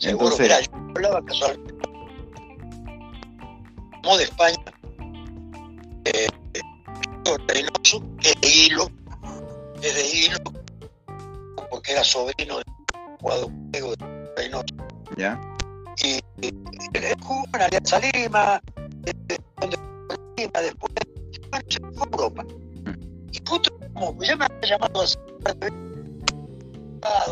Entonces 0.01 0.39
mira, 0.39 0.61
yo 0.61 0.71
hablaba 0.95 1.25
casualmente 1.25 1.75
como 4.01 4.17
de 4.17 4.23
España 4.23 4.57
eh, 6.05 6.27
de 8.41 8.47
hilo 8.47 8.89
es 9.81 9.95
de 9.95 10.17
hilo 10.17 10.37
porque 11.69 11.91
era 11.91 12.03
sobrino 12.03 12.57
del 12.57 12.65
jugador 13.19 13.51
de 13.51 13.95
Reynoso. 14.37 14.65
Ya 15.17 15.39
y, 16.03 16.19
jugó 17.21 17.45
en 17.53 17.61
Alianza 17.61 17.99
Lima, 17.99 18.59
donde 19.59 19.77
Lima, 20.37 20.61
después 20.61 20.93
a 21.51 21.61
Europa. 22.11 22.45
Y 23.31 23.39
justo 23.47 23.71
como 23.93 24.21
ya 24.23 24.35
me 24.35 24.45
había 24.45 24.69
llamado 24.69 25.01
a 25.01 25.05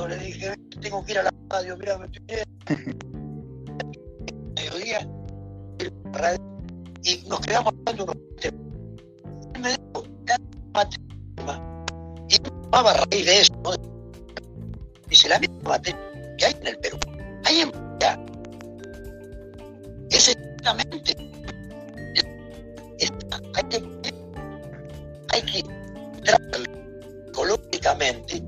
le 0.08 0.18
dije, 0.18 0.54
tengo 0.82 1.04
que 1.06 1.12
ir 1.12 1.20
a 1.20 1.24
la 1.24 1.34
radio, 1.50 1.76
mira, 1.78 1.98
me 1.98 2.06
estoy 2.06 2.24
mediodía, 4.56 5.08
y 7.04 7.18
nos 7.28 7.40
quedamos 7.42 7.74
hablando 7.74 8.04
unos 8.04 8.16
temas. 8.40 8.62
Él 9.56 9.62
me 9.62 9.70
dijo, 9.70 10.04
y 12.30 12.38
tomaba 12.40 12.92
a 12.92 13.06
raíz 13.06 13.26
de 13.26 13.42
eso, 13.42 13.54
¿no? 13.64 13.72
dice, 15.08 15.30
la 15.30 15.40
misma 15.40 15.58
materia 15.64 15.98
que 16.38 16.46
hay 16.46 16.54
en 16.62 16.68
el 16.68 16.78
Perú, 16.80 17.00
hay 17.46 17.62
en 17.62 17.72
es 18.00 18.37
hay 23.54 23.64
que, 23.70 24.14
hay 25.30 25.42
que 25.42 25.64
ecológicamente, 27.28 28.44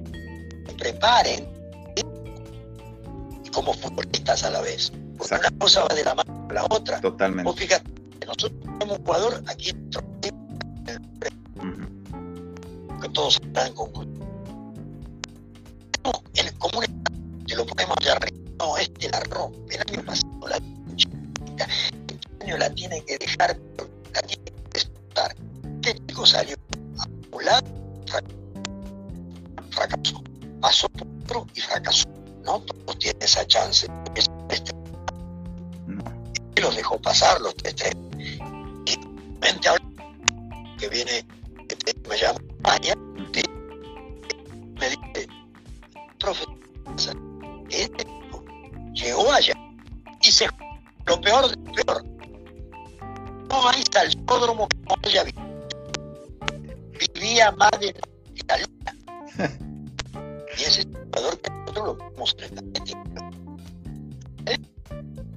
preparen 0.77 1.47
como 3.51 3.73
futbolistas 3.73 4.43
a 4.43 4.49
la 4.49 4.61
vez. 4.61 4.91
Porque 5.17 5.35
una 5.35 5.51
cosa 5.59 5.81
va 5.81 5.95
de 5.95 6.03
la 6.03 6.15
mano 6.15 6.47
a 6.49 6.53
la 6.53 6.65
otra. 6.69 7.01
Totalmente. 7.01 7.51
fíjate, 7.53 7.89
nosotros 8.25 8.51
tenemos 8.61 8.99
un 8.99 9.05
jugador 9.05 9.43
aquí 9.47 9.71
que 13.01 13.09
todos 13.09 13.39
están 13.41 13.73
con 13.73 13.91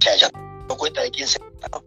sea, 0.02 0.16
ya 0.16 0.30
doy 0.68 0.76
cuenta 0.76 1.02
de 1.02 1.10
quién 1.10 1.28
se 1.28 1.38
trata, 1.38 1.68
¿no? 1.72 1.84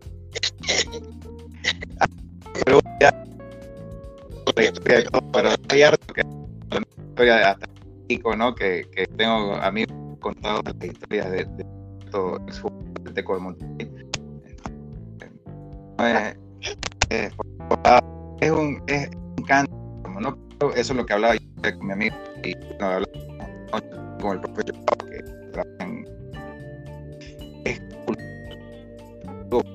Pero 2.65 2.81
ya. 3.01 3.23
Pero 4.55 5.49
hay 5.69 5.81
harto 5.81 6.13
que 6.13 6.23
la 6.69 6.81
historia 7.09 7.51
hasta 7.51 7.67
¿no? 8.37 8.55
Que, 8.55 8.87
que 8.95 9.07
tengo 9.07 9.55
amigos 9.55 9.95
contados 10.19 10.63
la 10.79 10.85
historia 10.85 11.29
de, 11.29 11.45
de 11.45 11.65
todo 12.11 12.37
el 13.05 13.13
Teco 13.13 13.35
de 13.35 13.39
Monterrey. 13.41 13.91
Eh, 15.99 16.35
eh, 17.09 17.31
es, 18.41 18.51
un, 18.51 18.83
es 18.87 19.09
un 19.37 19.43
canto, 19.45 19.73
¿no? 20.19 20.37
Eso 20.75 20.93
es 20.93 20.97
lo 20.97 21.05
que 21.05 21.13
hablaba 21.13 21.35
yo 21.35 21.77
con 21.77 21.87
mi 21.87 21.93
amigo 21.93 22.15
y 22.43 22.53
no, 22.79 22.85
hablaba 22.85 23.05
con 24.21 24.33
el 24.33 24.41
profesor 24.41 24.75
que 25.09 25.23
trabaja 25.51 25.83
en 25.83 26.04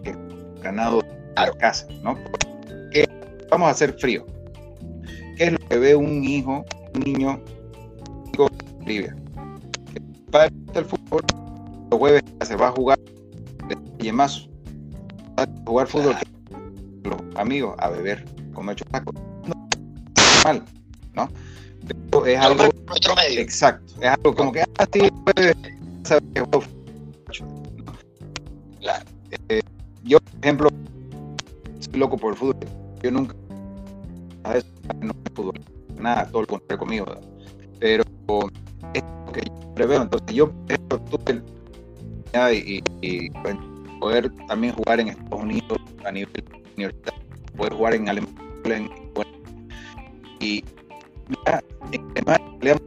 que 0.03 0.15
ganado 0.63 1.03
a 1.37 1.51
casa, 1.53 1.87
¿no? 2.03 2.17
Porque 2.31 3.09
vamos 3.51 3.69
a 3.69 3.71
hacer 3.71 3.93
frío. 3.99 4.27
¿qué 5.37 5.47
es 5.47 5.53
lo 5.53 5.59
que 5.69 5.79
ve 5.79 5.97
un 5.97 6.23
hijo, 6.23 6.65
un 6.95 7.01
niño 7.01 7.43
de 8.33 8.49
Bolivia? 8.79 9.17
El 9.95 10.03
padre 10.31 10.53
el 10.75 10.85
fútbol, 10.85 11.23
los 11.91 11.99
jueves 11.99 12.23
se 12.43 12.57
va 12.57 12.69
a 12.69 12.73
jugar 12.73 12.99
de 13.99 14.13
más 14.13 14.47
a 15.37 15.47
jugar 15.67 15.87
fútbol 15.87 16.15
los 17.05 17.37
amigos 17.37 17.75
a 17.79 17.89
beber, 17.89 18.25
comer 18.53 18.77
chocolate. 18.77 19.13
No, 19.47 19.69
mal, 20.45 20.63
¿no? 21.15 21.31
Pero 22.11 22.27
es 22.27 22.39
algo. 22.39 22.65
Medio. 23.17 23.41
Exacto. 23.41 23.95
Es 24.01 24.09
algo 24.09 24.35
como 24.35 24.53
que, 24.53 24.61
ah, 24.61 24.87
sí, 24.93 25.11
Claro. 28.81 29.05
Eh, 29.49 29.63
yo, 30.05 30.19
por 30.21 30.45
ejemplo, 30.45 30.71
soy 31.81 31.99
loco 31.99 32.17
por 32.17 32.33
el 32.33 32.39
fútbol. 32.39 32.57
Yo 33.03 33.11
nunca. 33.11 33.35
Nada, 35.97 36.27
todo 36.27 36.43
lo 36.43 36.47
contrario 36.47 36.79
conmigo. 36.79 37.07
¿verdad? 37.07 37.23
Pero 37.79 38.05
es 38.95 39.03
lo 39.27 39.33
que 39.33 39.41
yo 39.45 39.75
preveo. 39.75 40.03
Entonces, 40.03 40.35
yo 40.35 40.53
tuve. 41.11 41.43
Y, 43.03 43.31
poder 43.99 44.31
también 44.47 44.75
jugar 44.75 45.01
en 45.01 45.09
Estados 45.09 45.43
Unidos 45.43 45.79
a 46.05 46.13
nivel 46.13 46.31
universitario, 46.77 47.23
poder 47.57 47.73
jugar 47.75 47.95
en 47.95 48.09
Alemania. 48.09 48.35
Y 50.41 50.65
en 52.15 52.79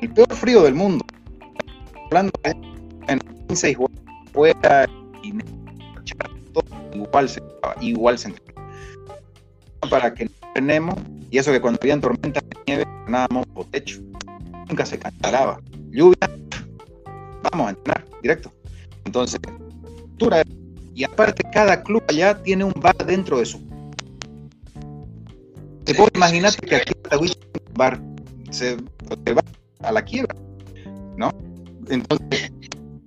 el 0.00 0.12
peor 0.14 0.34
frío 0.34 0.62
del 0.62 0.74
mundo, 0.74 1.04
hablando 2.06 2.32
en 2.44 3.18
15 3.48 3.76
fuera 4.32 4.86
y 4.86 4.88
todo 4.88 4.99
igual 7.04 7.28
se 7.28 7.42
igual 7.80 8.18
se 8.18 8.34
para 9.88 10.12
que 10.14 10.26
no 10.26 10.30
tenemos 10.54 10.94
y 11.30 11.38
eso 11.38 11.52
que 11.52 11.60
cuando 11.60 11.78
había 11.82 12.00
tormentas 12.00 12.42
de 12.48 12.56
nieve 12.66 12.84
ganábamos 13.06 13.46
por 13.48 13.66
techo 13.66 14.00
nunca 14.68 14.84
se 14.84 14.98
cancelaba 14.98 15.60
lluvia 15.90 16.30
vamos 17.50 17.68
a 17.68 17.70
entrenar 17.70 18.04
directo. 18.22 18.52
Entonces 19.04 19.40
y 20.94 21.04
aparte 21.04 21.42
cada 21.50 21.82
club 21.82 22.02
allá 22.08 22.42
tiene 22.42 22.64
un 22.64 22.74
bar 22.76 22.96
dentro 23.06 23.38
de 23.38 23.46
su 23.46 23.58
te 25.84 25.94
puedo 25.94 26.10
imaginar 26.14 26.54
que 26.56 26.76
aquí 26.76 26.92
un 27.16 27.74
bar 27.74 28.00
se, 28.50 28.76
se 29.24 29.32
va 29.32 29.42
a 29.82 29.92
la 29.92 30.04
quiebra 30.04 30.36
¿no? 31.16 31.32
entonces 31.88 32.52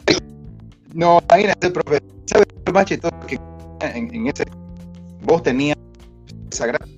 no, 0.93 1.21
imagínate, 1.29 1.69
profe, 1.69 2.01
¿sabes 2.25 2.47
el 2.65 2.73
macho 2.73 2.95
que 3.27 3.39
en, 3.83 4.13
en, 4.13 4.27
ese 4.27 4.45
vos 5.23 5.43
tenías 5.43 5.77
esa 6.51 6.67
gran 6.67 6.89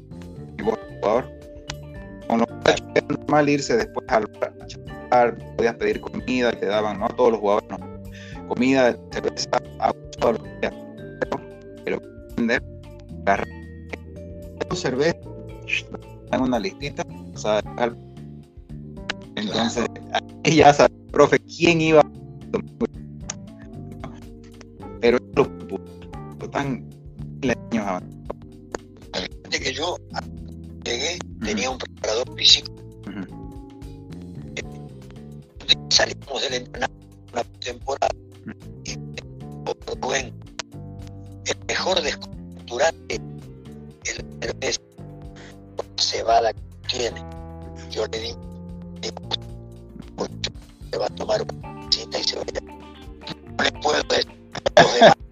vos 0.63 0.77
jugador? 0.99 1.31
Con 2.27 2.39
los 2.39 2.49
muchachos 2.49 2.87
era 2.95 3.07
normal 3.07 3.49
irse 3.49 3.77
después 3.77 4.05
al 4.09 4.27
bar, 5.09 5.37
podías 5.55 5.75
pedir 5.75 6.01
comida 6.01 6.51
y 6.53 6.59
te 6.59 6.65
daban, 6.65 6.99
no 6.99 7.07
todos 7.09 7.31
los 7.31 7.39
jugadores, 7.39 7.69
no. 7.69 8.47
Comida, 8.47 8.97
cerveza, 9.11 9.49
agua, 9.79 10.31
los. 10.31 10.41
Pero, 11.83 12.01
vender, 12.35 12.63
agarrar 13.25 13.47
cerveza, 14.73 15.17
en 16.31 16.41
una 16.41 16.59
listita, 16.59 17.03
o 17.33 17.37
sea, 17.37 17.61
entonces, 19.35 19.85
ahí 20.43 20.55
ya 20.57 20.73
sabes, 20.73 20.91
profe, 21.11 21.39
quién 21.39 21.81
iba 21.81 22.01
pero 25.05 25.19
lo, 25.35 25.43
lo 25.43 25.64
tan 26.49 26.89
años 27.43 27.87
avanzados. 27.87 28.15
De 29.49 29.59
que 29.59 29.73
yo 29.73 29.97
llegué, 30.83 31.19
tenía 31.43 31.69
un 31.69 31.77
preparador 31.77 32.35
físico. 32.35 32.71
Salimos 35.89 36.41
del 36.41 36.53
entrenamiento 36.55 37.05
una 37.31 37.43
temporada. 37.59 38.15
Y 38.83 38.95
Rubén, 40.01 40.33
el 41.45 41.57
mejor 41.67 42.01
descontracturante, 42.01 43.15
el 43.15 44.25
cerveza 44.41 44.81
cebada 45.97 46.53
que 46.53 46.61
tiene. 46.97 47.23
Yo 47.91 48.05
le 48.07 48.19
digo, 48.19 48.39
se 50.91 50.97
va 50.97 51.05
a 51.05 51.09
tomar 51.09 51.41
una 51.41 51.91
cita 51.91 52.19
y 52.19 52.23
se 52.23 52.35
va 52.35 52.41
a 52.41 52.61
No 53.57 53.63
le 53.63 53.71
puedo 53.81 54.03
decir 54.03 54.27
los 54.77 54.93
demás. 54.95 55.24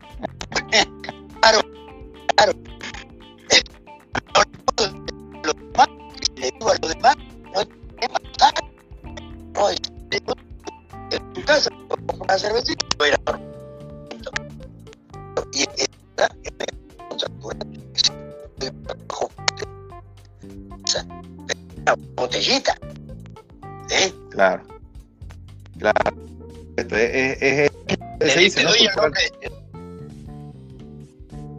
Dice, 28.44 28.60
te 28.60 28.64
¿no? 28.64 28.70
doy 28.70 28.80
el 28.80 28.96
nombre 28.96 29.22
en 29.42 29.52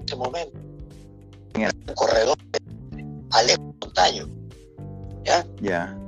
ese 0.06 0.16
momento. 0.16 0.58
Un 1.56 1.70
corredor 1.94 2.38
Alex 3.32 3.58
Montaño. 3.58 4.26
¿Ya? 5.24 5.44
Ya. 5.60 5.98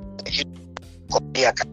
Corría 1.09 1.51
acá. 1.51 1.65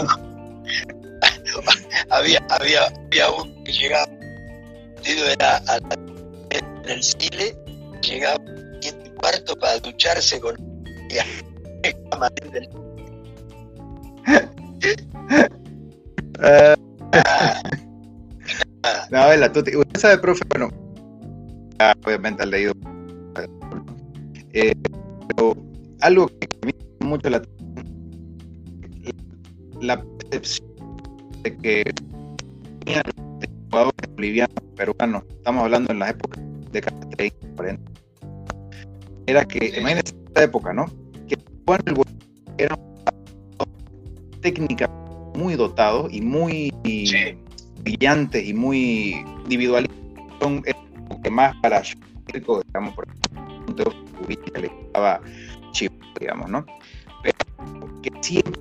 había, 2.10 2.44
había, 2.48 2.86
había 2.86 3.30
uno 3.30 3.64
que 3.64 3.72
llegaba 3.72 4.06
era 5.04 5.56
a, 5.66 5.78
en 6.50 6.90
el 6.90 7.00
Chile, 7.00 7.56
llegaba 8.02 8.36
en 8.46 8.59
cuarto 9.20 9.56
para 9.56 9.78
ducharse 9.78 10.40
con 10.40 10.56
no, 19.10 19.36
la 19.36 19.52
tuti. 19.52 19.76
Usted 19.76 20.00
sabe, 20.00 20.16
profe, 20.18 20.42
bueno, 20.48 20.68
obviamente 22.04 22.42
ha 22.42 22.46
leído. 22.46 22.72
Eh, 24.52 24.74
pero 25.28 25.56
algo 26.00 26.26
que 26.26 26.48
me 26.64 26.74
mucho 27.06 27.30
la, 27.30 27.40
la 29.80 30.02
percepción 30.02 30.68
de 31.42 31.56
que 31.58 31.84
jugadores 33.70 34.14
bolivianos, 34.14 34.56
peruanos, 34.76 35.22
estamos 35.30 35.64
hablando 35.64 35.92
en 35.92 36.00
las 36.00 36.10
épocas 36.10 36.42
de 36.72 36.80
30, 36.80 37.46
40, 37.56 37.92
era 39.30 39.44
que, 39.44 39.72
imagínense 39.78 40.14
esta 40.26 40.42
época, 40.42 40.72
¿no? 40.72 40.86
Que 41.28 41.36
Juan 41.66 41.80
el 41.86 41.96
era 42.58 42.78
técnica 44.40 44.88
muy 45.34 45.54
dotado 45.54 46.08
y 46.10 46.20
muy 46.20 46.72
sí. 46.84 47.36
brillantes 47.82 48.44
y 48.44 48.54
muy 48.54 49.24
individualistas, 49.44 49.96
son 50.40 50.62
que 51.22 51.30
más 51.30 51.54
para 51.62 51.82
digamos, 52.32 52.94
por 52.94 53.06
ejemplo, 53.06 53.84
que 54.26 54.60
le 54.60 54.66
estaba 54.66 55.20
chivo, 55.72 55.94
digamos, 56.18 56.50
¿no? 56.50 56.66
Pero 57.22 57.38
que 58.02 58.10
siempre 58.22 58.60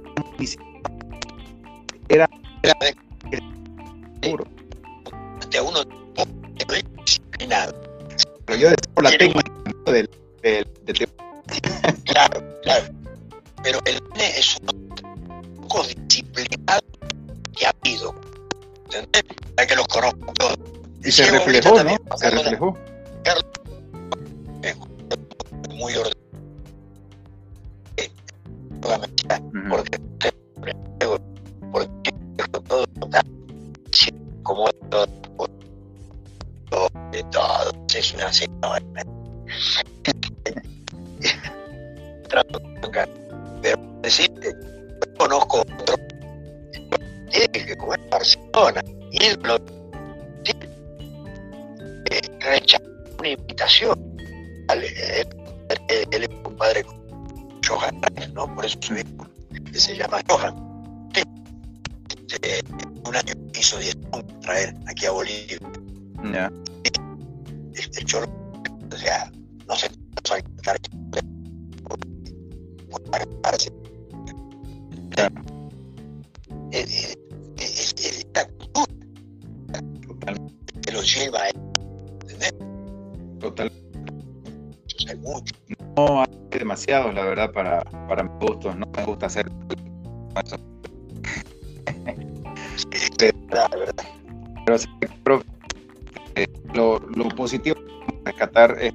era, 2.09 2.29
era 2.63 2.75
puro. 4.21 4.45
De 5.49 5.61
uno. 5.61 5.79
Pero 8.45 8.59
yo 8.59 8.69
decía 8.69 8.93
por 8.93 9.03
la 9.03 9.11
técnica 9.11 9.51
del, 9.85 10.09
del, 10.41 10.67
del, 10.83 11.09
Claro, 12.05 12.43
claro. 12.63 12.85
Pero 13.63 13.79
el 13.85 14.01
nene 14.15 14.39
es 14.39 14.57
un 14.61 14.89
poco 15.61 15.83
disciplinado 15.83 16.81
que 17.55 17.65
ha 17.65 17.73
habido. 17.81 18.15
¿Entendés? 18.85 19.23
Hay 19.57 19.67
que 19.67 19.75
los 19.75 19.87
conozco 19.87 20.33
todos. 20.33 20.57
Y 21.03 21.11
se 21.11 21.29
reflejó, 21.29 21.83
¿no? 21.83 21.97
Se 22.17 22.29
reflejó. 22.29 22.77
Carlos, 23.23 23.45
muy 25.69 25.95
ordenado. 25.95 26.19
Porque, 29.69 29.99
porque 31.71 32.01
todo 32.67 32.85
como 34.43 34.69
todo, 34.89 35.07
de 37.11 37.23
todo, 37.23 37.85
es 37.93 38.13
una 38.13 38.33
señora. 38.33 38.81
Pero 38.93 39.03
decirte, 39.03 39.03
conozco 39.03 39.03
otro 39.03 39.18
verdad, 87.47 87.53
para, 87.53 88.07
para 88.07 88.23
mis 88.23 88.33
gustos. 88.39 88.75
No 88.75 88.85
me 88.95 89.05
gusta 89.05 89.27
hacer 89.27 89.49
verdad. 90.35 90.59
Pero, 95.23 95.43
eh, 96.35 96.47
lo, 96.73 96.99
lo 96.99 97.29
positivo 97.29 97.75
de 97.79 98.31
rescatar 98.31 98.77
es 98.79 98.93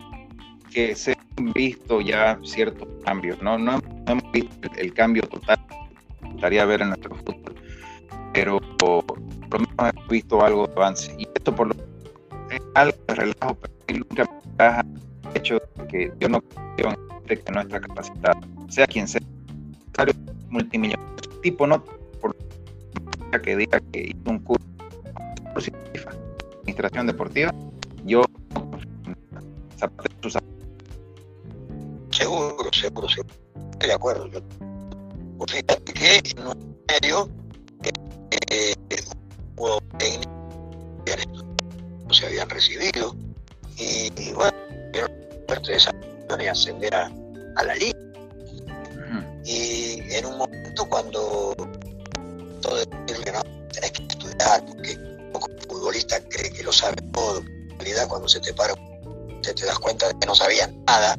que 0.72 0.94
se 0.96 1.16
han 1.36 1.52
visto 1.52 2.00
ya 2.00 2.38
ciertos 2.42 2.88
cambios, 3.04 3.40
¿no? 3.42 3.58
No, 3.58 3.80
hemos 4.06 4.32
visto 4.32 4.68
el, 4.76 4.92
cambio 4.94 5.22
total 5.22 5.58
que 5.68 6.28
gustaría 6.28 6.64
ver 6.64 6.82
en 6.82 6.88
nuestro 6.88 7.14
fútbol, 7.16 7.54
pero 8.32 8.60
por 8.78 9.18
lo 9.18 9.58
menos 9.58 9.94
hemos 9.94 10.08
visto 10.08 10.44
algo 10.44 10.66
de 10.66 10.72
avance. 10.72 11.14
Y 11.18 11.28
esto 11.34 11.54
por 11.54 11.68
lo 11.68 11.74
es 12.50 12.60
algo 12.74 12.96
de 13.08 13.14
relajo, 13.14 13.58
pero 13.86 13.98
nunca 13.98 14.24
me 14.58 14.64
ha 14.64 14.84
hecho 15.34 15.60
que 15.88 16.12
yo 16.18 16.28
no 16.28 16.40
creo 16.76 16.90
en 16.90 17.13
que 17.24 17.52
nuestra 17.52 17.80
capacidad, 17.80 18.34
sea 18.68 18.86
quien 18.86 19.08
sea, 19.08 19.20
multimillonario, 20.48 21.40
tipo 21.42 21.66
no 21.66 21.82
por 22.20 22.36
que 23.42 23.56
diga 23.56 23.80
que 23.92 24.10
hizo 24.10 24.30
un 24.30 24.38
curso 24.38 24.64
de 25.56 25.72
administración 26.60 27.06
deportiva, 27.06 27.52
yo 28.04 28.24
seguro, 32.10 32.70
seguro, 32.72 33.08
seguro, 33.08 33.32
estoy 33.72 33.88
de 33.88 33.94
acuerdo. 33.94 34.26
Yo, 34.28 34.40
pues 35.38 35.52
fíjate 35.52 35.92
que 35.92 36.22
un 36.40 36.76
medio 36.88 37.28
eh, 38.50 38.74
hubo 39.56 39.80
técnicos 39.98 41.44
no 42.06 42.14
se 42.14 42.26
habían 42.26 42.48
recibido 42.48 43.14
y, 43.76 44.32
bueno, 44.32 44.56
parte 45.46 45.72
de 45.72 45.76
esa 45.76 45.90
y 46.40 46.46
ascender 46.46 46.94
a, 46.94 47.10
a 47.56 47.64
la 47.64 47.74
liga. 47.74 47.98
Y 49.44 50.00
en 50.14 50.26
un 50.26 50.38
momento 50.38 50.88
cuando 50.88 51.54
todo 52.62 52.76
decirle, 53.06 53.32
no, 53.32 53.42
tenés 53.72 53.92
que 53.92 54.02
estudiar, 54.04 54.64
porque 54.66 54.98
poco 55.32 55.48
futbolista 55.68 56.18
cree 56.30 56.50
que 56.50 56.62
lo 56.62 56.72
sabe 56.72 56.96
todo. 57.12 57.40
En 57.40 57.78
realidad, 57.78 58.08
cuando 58.08 58.26
se 58.26 58.40
te 58.40 58.54
para, 58.54 58.74
te, 59.42 59.52
te 59.52 59.66
das 59.66 59.78
cuenta 59.78 60.08
de 60.08 60.18
que 60.18 60.26
no 60.26 60.34
sabía 60.34 60.66
nada. 60.86 61.16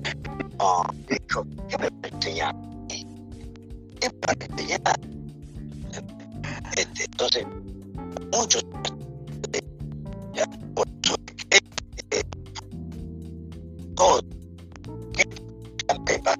No, 0.57 0.83
dijo, 1.07 1.45
¿qué 1.69 1.77
me 1.77 1.89
va 1.89 1.97
a 2.03 2.07
enseñar? 2.07 2.55
¿Qué 2.89 4.09
me 4.09 4.19
va 4.27 4.33
a 4.33 4.45
enseñar? 4.45 4.99
Este, 6.75 7.03
entonces, 7.05 7.45
muchos 8.33 8.65
ya, 10.33 10.45
por 10.73 10.87
eso 11.03 11.15
que 11.25 11.57
eh, 12.11 12.23
todos 13.95 14.21
que 14.23 14.34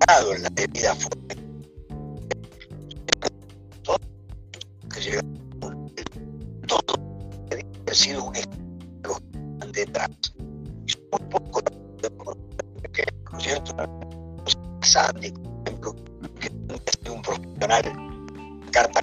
en 0.07 0.43
la 0.43 0.49
debida 0.49 0.93
forma 0.95 1.35
todo 6.67 6.95
ha 7.87 7.93
sido 7.93 8.23
un 8.23 8.35
escándalo 8.35 9.17
detrás. 9.71 10.09
Muy 10.37 11.29
poco, 11.29 11.61
¿no 13.31 13.37
es 13.37 13.43
cierto? 13.43 13.75
Sandy, 14.81 15.31
por 15.31 15.67
ejemplo, 15.67 15.95
que 16.39 16.49
sido 17.03 17.13
un 17.13 17.21
profesional, 17.21 17.83
carta 18.71 19.01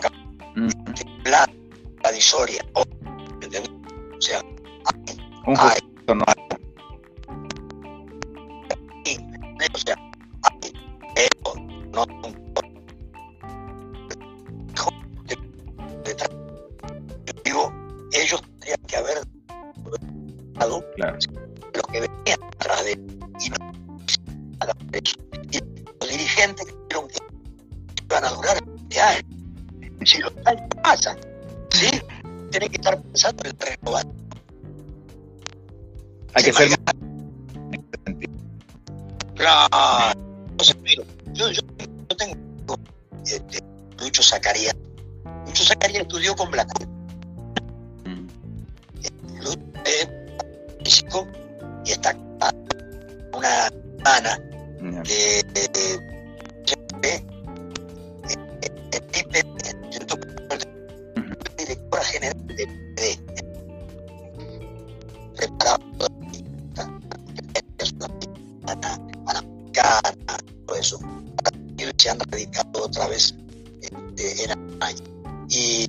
se 72.03 72.11
han 72.11 72.19
radicado 72.19 72.85
otra 72.85 73.07
vez 73.07 73.33
este, 73.81 74.45
en 74.45 74.51
Alemania. 74.51 75.05
Y 75.49 75.87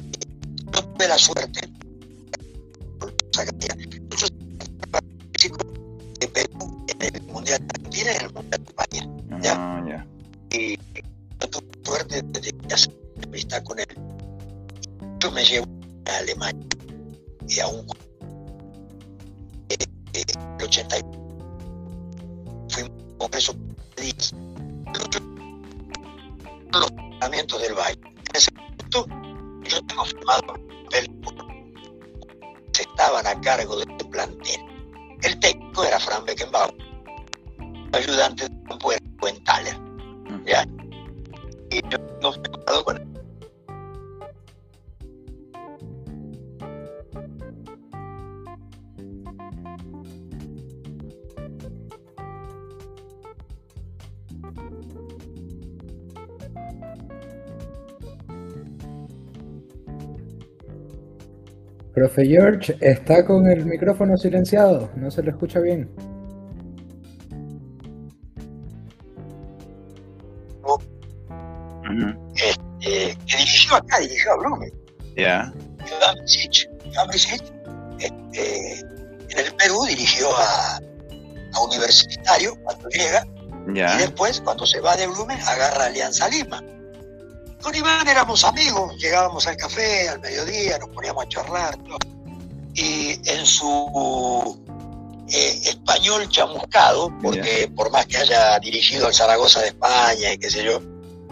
yo 0.71 0.83
tuve 0.83 1.07
la 1.07 1.17
suerte, 1.17 1.67
muchos 2.99 4.31
de 6.19 6.27
Perú 6.27 6.85
en 6.87 7.15
el 7.15 7.21
Mundial 7.23 7.59
de 7.59 7.65
Argentina 7.65 8.11
y 8.11 8.15
en 8.15 8.25
el 8.25 8.33
Mundial 8.33 8.63
de 8.63 8.69
España. 8.69 9.41
Ya. 9.41 9.53
Ah, 9.55 9.83
ya. 9.87 10.07
Y 10.55 10.77
yo 10.77 11.49
tuve 11.49 11.65
suerte 11.83 12.21
de 12.21 12.73
hacer 12.73 12.93
amistad 13.23 13.63
con 13.63 13.79
él. 13.79 13.87
Yo 15.19 15.31
me 15.31 15.43
llevo 15.43 15.65
Profe 62.13 62.29
George 62.29 62.77
está 62.79 63.25
con 63.25 63.47
el 63.47 63.65
micrófono 63.65 64.15
silenciado, 64.17 64.91
no 64.95 65.09
se 65.09 65.23
lo 65.23 65.31
escucha 65.31 65.59
bien. 65.59 65.89
Eh, 72.81 73.15
que 73.25 73.37
dirigió 73.37 73.75
acá, 73.75 73.99
dirigió 73.99 74.31
a 74.31 74.37
Blumen. 74.37 74.71
Ya. 75.15 75.53
este, 77.99 78.79
en 78.79 79.39
el 79.39 79.55
Perú 79.55 79.83
dirigió 79.87 80.27
a, 80.37 80.79
Universitario 81.65 82.55
cuando 82.63 82.89
llega 82.89 83.25
y 83.67 83.97
después 83.99 84.41
cuando 84.41 84.65
se 84.65 84.79
va 84.81 84.95
de 84.97 85.07
Blumen 85.07 85.39
agarra 85.47 85.85
Alianza 85.85 86.27
Lima. 86.29 86.63
Con 87.63 87.73
Iván 87.73 88.05
éramos 88.09 88.43
amigos, 88.43 88.97
llegábamos 88.97 89.47
al 89.47 89.55
café 89.55 90.09
al 90.09 90.19
mediodía, 90.19 90.77
nos 90.79 90.89
poníamos 90.89 91.23
a 91.23 91.29
charlar. 91.29 91.79
Y 92.73 93.17
en 93.29 93.45
su 93.45 94.59
eh, 95.29 95.61
español 95.63 96.27
chamuscado, 96.27 97.09
porque 97.21 97.71
por 97.73 97.89
más 97.89 98.05
que 98.05 98.17
haya 98.17 98.59
dirigido 98.59 99.07
al 99.07 99.13
Zaragoza 99.13 99.61
de 99.61 99.67
España 99.67 100.33
y 100.33 100.37
qué 100.37 100.49
sé 100.49 100.65
yo, 100.65 100.81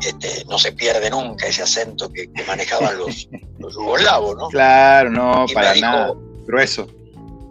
este, 0.01 0.45
no 0.45 0.57
se 0.57 0.71
pierde 0.71 1.09
nunca 1.09 1.47
ese 1.47 1.63
acento 1.63 2.09
que, 2.09 2.29
manejaban 2.47 2.97
los, 2.97 3.27
los 3.59 3.73
yugoslavos, 3.73 4.37
¿no? 4.37 4.47
Claro, 4.47 5.09
no, 5.09 5.45
para 5.53 5.75
nada. 5.75 6.13
Grueso. 6.47 6.87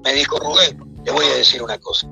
Me 0.04 0.14
dijo 0.14 0.38
Rubén, 0.38 0.82
le 1.04 1.12
voy 1.12 1.26
a 1.26 1.36
decir 1.36 1.62
una 1.62 1.78
cosa. 1.78 2.08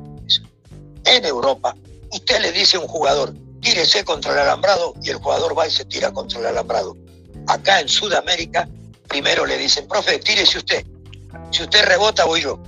En 1.05 1.25
Europa, 1.25 1.75
usted 2.11 2.43
le 2.43 2.53
dice 2.53 2.77
a 2.77 2.81
un 2.81 2.89
jugador, 2.89 3.33
tírese 3.61 4.05
contra 4.05 4.33
el 4.33 4.39
alambrado 4.39 4.95
y 5.03 5.11
el 5.11 5.17
jugador 5.17 5.59
va 5.59 5.67
y 5.67 5.71
se 5.71 5.85
tira 5.85 6.13
contra 6.13 6.41
el 6.41 6.47
alambrado. 6.47 6.97
Acá 7.47 7.81
en 7.81 7.89
Sudamérica, 7.89 8.69
primero 9.09 9.47
le 9.47 9.57
dicen, 9.59 9.87
profe, 9.89 10.19
tírese 10.19 10.59
usted. 10.59 10.85
Si 11.51 11.63
usted 11.63 11.85
rebota, 11.85 12.25
voy 12.25 12.43
yo. 12.43 12.61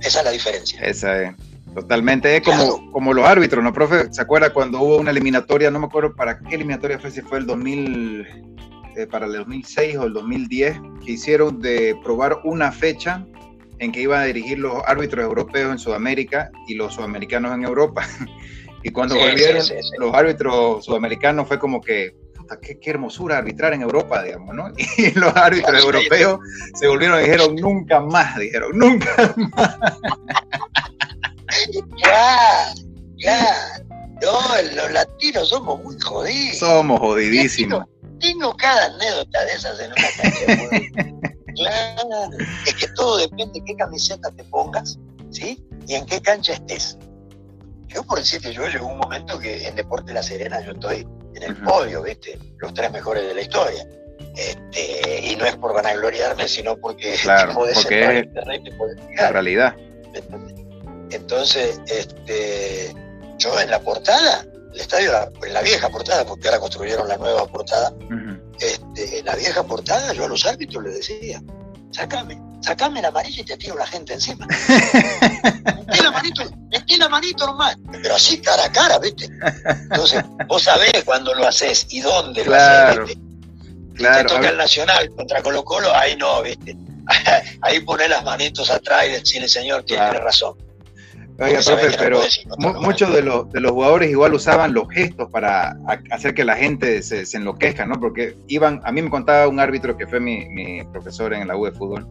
Esa 0.00 0.20
es 0.20 0.24
la 0.24 0.30
diferencia. 0.30 0.80
Esa 0.80 1.22
es. 1.22 1.34
Totalmente, 1.74 2.36
es 2.36 2.42
como, 2.42 2.92
como 2.92 3.12
los 3.12 3.26
árbitros, 3.26 3.62
¿no, 3.64 3.72
profe? 3.72 4.12
¿Se 4.12 4.22
acuerda 4.22 4.52
cuando 4.52 4.80
hubo 4.80 4.98
una 4.98 5.10
eliminatoria? 5.10 5.72
No 5.72 5.80
me 5.80 5.86
acuerdo 5.86 6.14
para 6.14 6.38
qué 6.38 6.54
eliminatoria 6.54 7.00
fue, 7.00 7.10
si 7.10 7.20
fue 7.20 7.38
el 7.38 7.46
2000, 7.46 8.26
eh, 8.96 9.06
para 9.08 9.26
el 9.26 9.32
2006 9.32 9.96
o 9.96 10.04
el 10.04 10.12
2010, 10.12 10.76
que 11.04 11.12
hicieron 11.12 11.60
de 11.60 11.98
probar 12.04 12.38
una 12.44 12.70
fecha 12.70 13.26
en 13.80 13.90
que 13.90 14.02
iban 14.02 14.20
a 14.20 14.24
dirigir 14.24 14.60
los 14.60 14.82
árbitros 14.86 15.24
europeos 15.24 15.72
en 15.72 15.78
Sudamérica 15.78 16.52
y 16.68 16.74
los 16.74 16.94
sudamericanos 16.94 17.52
en 17.52 17.64
Europa. 17.64 18.06
y 18.84 18.90
cuando 18.90 19.16
volvieron 19.16 19.66
los 19.98 20.14
árbitros 20.14 20.84
sudamericanos 20.84 21.48
fue 21.48 21.58
como 21.58 21.80
que, 21.80 22.14
qué, 22.60 22.78
qué, 22.78 22.90
hermosura 22.90 23.38
arbitrar 23.38 23.72
en 23.72 23.80
Europa, 23.80 24.22
digamos, 24.22 24.54
¿no? 24.54 24.70
Y 24.98 25.10
los 25.12 25.34
árbitros 25.34 25.82
europeos 25.82 26.38
se 26.74 26.86
volvieron 26.86 27.18
y 27.18 27.22
dijeron, 27.22 27.56
nunca 27.56 28.00
más, 28.00 28.38
dijeron, 28.38 28.78
nunca 28.78 29.34
más. 29.56 29.78
ya, 31.96 32.74
ya. 33.16 33.56
No, 34.20 34.38
los 34.76 34.92
latinos 34.92 35.48
somos 35.48 35.82
muy 35.82 35.98
jodidos. 35.98 36.58
Somos 36.58 37.00
jodidísimos. 37.00 37.84
Tengo, 38.20 38.54
cada 38.58 38.84
anécdota 38.94 39.44
de 39.46 39.52
esas 39.52 39.80
en 39.80 39.92
una 39.92 40.08
canción. 40.20 41.32
claro, 41.56 42.36
es 42.66 42.74
que 42.74 42.88
todo 42.88 43.16
depende 43.16 43.60
de 43.60 43.64
qué 43.64 43.76
camiseta 43.76 44.30
te 44.32 44.44
pongas, 44.44 44.98
¿sí? 45.30 45.64
Y 45.88 45.94
en 45.94 46.04
qué 46.04 46.20
cancha 46.20 46.52
estés. 46.52 46.98
Yo, 47.94 48.02
por 48.02 48.18
decirte, 48.18 48.52
yo 48.52 48.66
llegó 48.66 48.86
un 48.86 48.98
momento 48.98 49.38
que 49.38 49.66
en 49.66 49.76
Deporte 49.76 50.12
La 50.12 50.22
Serena 50.22 50.60
yo 50.60 50.72
estoy 50.72 51.06
en 51.34 51.42
el 51.42 51.56
podio, 51.58 52.02
¿viste? 52.02 52.38
Los 52.58 52.74
tres 52.74 52.90
mejores 52.90 53.26
de 53.26 53.34
la 53.34 53.40
historia. 53.40 53.86
Este, 54.36 55.20
y 55.26 55.36
no 55.36 55.44
es 55.44 55.54
por 55.56 55.72
vanagloriarme, 55.72 56.48
sino 56.48 56.76
porque 56.76 57.14
claro, 57.22 57.54
porque 57.54 58.24
es 59.12 59.16
la 59.16 59.30
realidad. 59.30 59.76
Entonces, 61.10 61.80
este, 61.86 62.92
yo 63.38 63.60
en 63.60 63.70
la 63.70 63.80
portada, 63.80 64.44
el 64.72 64.80
estadio, 64.80 65.12
en 65.44 65.54
la 65.54 65.62
vieja 65.62 65.88
portada, 65.88 66.24
porque 66.26 66.48
ahora 66.48 66.58
construyeron 66.58 67.06
la 67.06 67.16
nueva 67.16 67.46
portada, 67.46 67.92
este, 68.58 69.20
en 69.20 69.24
la 69.24 69.36
vieja 69.36 69.62
portada 69.62 70.12
yo 70.12 70.24
a 70.24 70.28
los 70.28 70.44
árbitros 70.46 70.82
les 70.82 70.94
decía, 70.94 71.42
sacame, 71.92 72.40
sacame 72.64 73.02
la 73.02 73.08
amarilla 73.08 73.42
y 73.42 73.44
te 73.44 73.56
tiro 73.56 73.76
la 73.76 73.86
gente 73.86 74.14
encima. 74.14 74.46
metí 75.86 76.02
la 76.02 76.10
manito, 76.10 76.42
metí 76.70 76.96
la 76.96 77.08
manito 77.08 77.46
nomás, 77.46 77.76
pero 78.02 78.14
así 78.14 78.40
cara 78.40 78.64
a 78.64 78.72
cara, 78.72 78.98
¿viste? 78.98 79.28
Entonces, 79.90 80.24
vos 80.48 80.62
sabés 80.62 81.04
cuándo 81.04 81.34
lo 81.34 81.46
haces 81.46 81.86
y 81.90 82.00
dónde 82.00 82.44
lo 82.44 82.54
haces, 82.54 83.04
¿viste? 83.04 83.22
Claro, 83.94 84.28
te 84.28 84.34
toca 84.34 84.48
el 84.48 84.56
Nacional 84.56 85.10
contra 85.14 85.42
Colo 85.42 85.64
Colo, 85.64 85.94
ahí 85.94 86.16
no, 86.16 86.42
¿viste? 86.42 86.76
ahí 87.62 87.80
pones 87.80 88.08
las 88.08 88.24
manitos 88.24 88.70
atrás 88.70 89.06
y 89.06 89.12
decirle, 89.12 89.48
señor, 89.48 89.84
tiene 89.84 90.10
razón. 90.12 90.54
Oiga, 91.36 91.60
profe, 91.66 91.96
pero 91.98 92.20
muchos 92.80 93.12
de 93.12 93.22
los, 93.22 93.50
de 93.50 93.60
los 93.60 93.72
jugadores 93.72 94.08
igual 94.08 94.34
usaban 94.34 94.72
los 94.72 94.88
gestos 94.88 95.28
para 95.30 95.76
hacer 96.10 96.32
que 96.32 96.44
la 96.44 96.54
gente 96.54 97.02
se, 97.02 97.26
se, 97.26 97.38
enloquezca, 97.38 97.84
¿no? 97.86 97.98
Porque 97.98 98.36
iban, 98.46 98.80
a 98.84 98.92
mí 98.92 99.02
me 99.02 99.10
contaba 99.10 99.48
un 99.48 99.58
árbitro 99.58 99.96
que 99.96 100.06
fue 100.06 100.20
mi, 100.20 100.48
mi, 100.48 100.84
profesor 100.84 101.34
en 101.34 101.48
la 101.48 101.56
U 101.56 101.64
de 101.64 101.72
fútbol, 101.72 102.06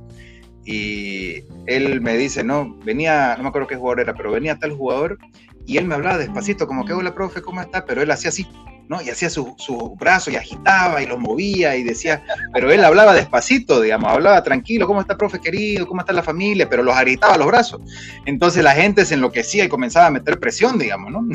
y 0.65 1.43
él 1.65 2.01
me 2.01 2.17
dice, 2.17 2.43
no, 2.43 2.77
venía, 2.83 3.35
no 3.37 3.43
me 3.43 3.49
acuerdo 3.49 3.67
qué 3.67 3.75
jugador 3.75 4.01
era, 4.01 4.13
pero 4.13 4.31
venía 4.31 4.57
tal 4.57 4.71
jugador, 4.71 5.17
y 5.65 5.77
él 5.77 5.85
me 5.85 5.95
hablaba 5.95 6.17
despacito, 6.17 6.67
como 6.67 6.85
que, 6.85 6.93
hola, 6.93 7.13
profe, 7.13 7.41
¿cómo 7.41 7.61
está? 7.61 7.85
Pero 7.85 8.01
él 8.01 8.11
hacía 8.11 8.29
así, 8.29 8.47
¿no? 8.89 9.01
Y 9.01 9.09
hacía 9.09 9.29
su, 9.29 9.55
su 9.57 9.95
brazo 9.95 10.31
y 10.31 10.35
agitaba 10.35 11.01
y 11.01 11.05
lo 11.05 11.17
movía 11.17 11.75
y 11.75 11.83
decía, 11.83 12.23
pero 12.53 12.71
él 12.71 12.83
hablaba 12.83 13.13
despacito, 13.13 13.81
digamos, 13.81 14.11
hablaba 14.11 14.43
tranquilo, 14.43 14.87
¿cómo 14.87 15.01
está, 15.01 15.17
profe 15.17 15.39
querido? 15.39 15.87
¿Cómo 15.87 16.01
está 16.01 16.13
la 16.13 16.23
familia? 16.23 16.69
Pero 16.69 16.83
los 16.83 16.95
agitaba 16.95 17.37
los 17.37 17.47
brazos. 17.47 17.81
Entonces 18.25 18.63
la 18.63 18.73
gente 18.73 19.05
se 19.05 19.13
enloquecía 19.13 19.65
y 19.65 19.69
comenzaba 19.69 20.07
a 20.07 20.11
meter 20.11 20.39
presión, 20.39 20.77
digamos, 20.77 21.11
¿no? 21.11 21.27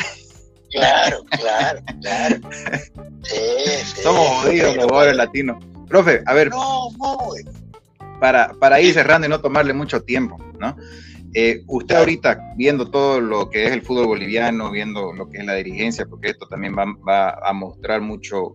Claro, 0.70 1.24
claro, 1.30 1.80
claro. 2.02 2.36
Somos 4.02 4.28
jodidos 4.42 4.76
los 4.76 4.84
jugadores 4.84 5.16
latinos. 5.16 5.64
Profe, 5.88 6.22
a 6.26 6.34
ver. 6.34 6.50
No, 6.50 6.90
no. 6.98 7.30
Para, 8.20 8.52
para 8.54 8.80
ir 8.80 8.92
cerrando 8.92 9.26
y 9.26 9.30
no 9.30 9.40
tomarle 9.40 9.72
mucho 9.72 10.02
tiempo, 10.02 10.38
¿no? 10.58 10.76
Eh, 11.34 11.62
usted 11.66 11.96
ahorita 11.96 12.54
viendo 12.56 12.90
todo 12.90 13.20
lo 13.20 13.50
que 13.50 13.66
es 13.66 13.72
el 13.72 13.82
fútbol 13.82 14.06
boliviano, 14.06 14.70
viendo 14.70 15.12
lo 15.12 15.28
que 15.28 15.38
es 15.38 15.44
la 15.44 15.54
dirigencia, 15.54 16.06
porque 16.06 16.30
esto 16.30 16.46
también 16.48 16.74
va, 16.74 17.38
a 17.42 17.52
mostrar 17.52 18.00
mucho 18.00 18.54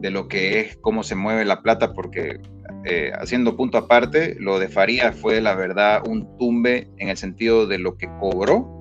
de 0.00 0.10
lo 0.10 0.26
que 0.26 0.60
es 0.60 0.76
cómo 0.80 1.02
se 1.02 1.14
mueve 1.14 1.44
la 1.44 1.62
plata, 1.62 1.92
porque 1.92 2.40
eh, 2.84 3.12
haciendo 3.18 3.56
punto 3.56 3.78
aparte, 3.78 4.36
lo 4.40 4.58
de 4.58 4.68
Faría 4.68 5.12
fue 5.12 5.40
la 5.40 5.54
verdad 5.54 6.02
un 6.06 6.36
tumbe 6.38 6.90
en 6.98 7.08
el 7.08 7.16
sentido 7.16 7.66
de 7.66 7.78
lo 7.78 7.96
que 7.96 8.08
cobró 8.18 8.78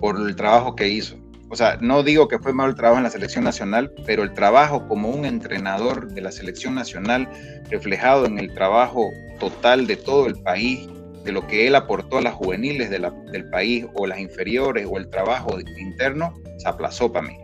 por 0.00 0.16
el 0.16 0.34
trabajo 0.34 0.74
que 0.74 0.88
hizo. 0.88 1.16
O 1.50 1.56
sea, 1.56 1.78
no 1.80 2.02
digo 2.02 2.28
que 2.28 2.38
fue 2.38 2.52
mal 2.52 2.70
el 2.70 2.74
trabajo 2.74 2.98
en 2.98 3.04
la 3.04 3.10
selección 3.10 3.44
nacional, 3.44 3.92
pero 4.04 4.22
el 4.22 4.34
trabajo 4.34 4.86
como 4.86 5.08
un 5.08 5.24
entrenador 5.24 6.08
de 6.08 6.20
la 6.20 6.30
selección 6.30 6.74
nacional 6.74 7.28
reflejado 7.70 8.26
en 8.26 8.38
el 8.38 8.52
trabajo 8.52 9.10
total 9.40 9.86
de 9.86 9.96
todo 9.96 10.26
el 10.26 10.34
país 10.42 10.88
de 11.24 11.32
lo 11.32 11.46
que 11.46 11.66
él 11.66 11.74
aportó 11.74 12.18
a 12.18 12.22
las 12.22 12.34
juveniles 12.34 12.90
del 12.90 13.50
país 13.50 13.86
o 13.94 14.06
las 14.06 14.18
inferiores 14.18 14.86
o 14.90 14.98
el 14.98 15.10
trabajo 15.10 15.58
interno, 15.78 16.34
se 16.58 16.68
aplazó 16.68 17.12
para 17.12 17.28
mí. 17.28 17.36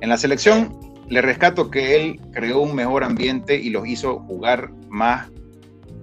En 0.00 0.08
la 0.10 0.16
selección 0.16 0.78
le 1.08 1.22
rescato 1.22 1.70
que 1.70 1.96
él 1.96 2.20
creó 2.32 2.60
un 2.60 2.74
mejor 2.74 3.04
ambiente 3.04 3.56
y 3.56 3.70
los 3.70 3.86
hizo 3.86 4.20
jugar 4.20 4.70
más, 4.88 5.28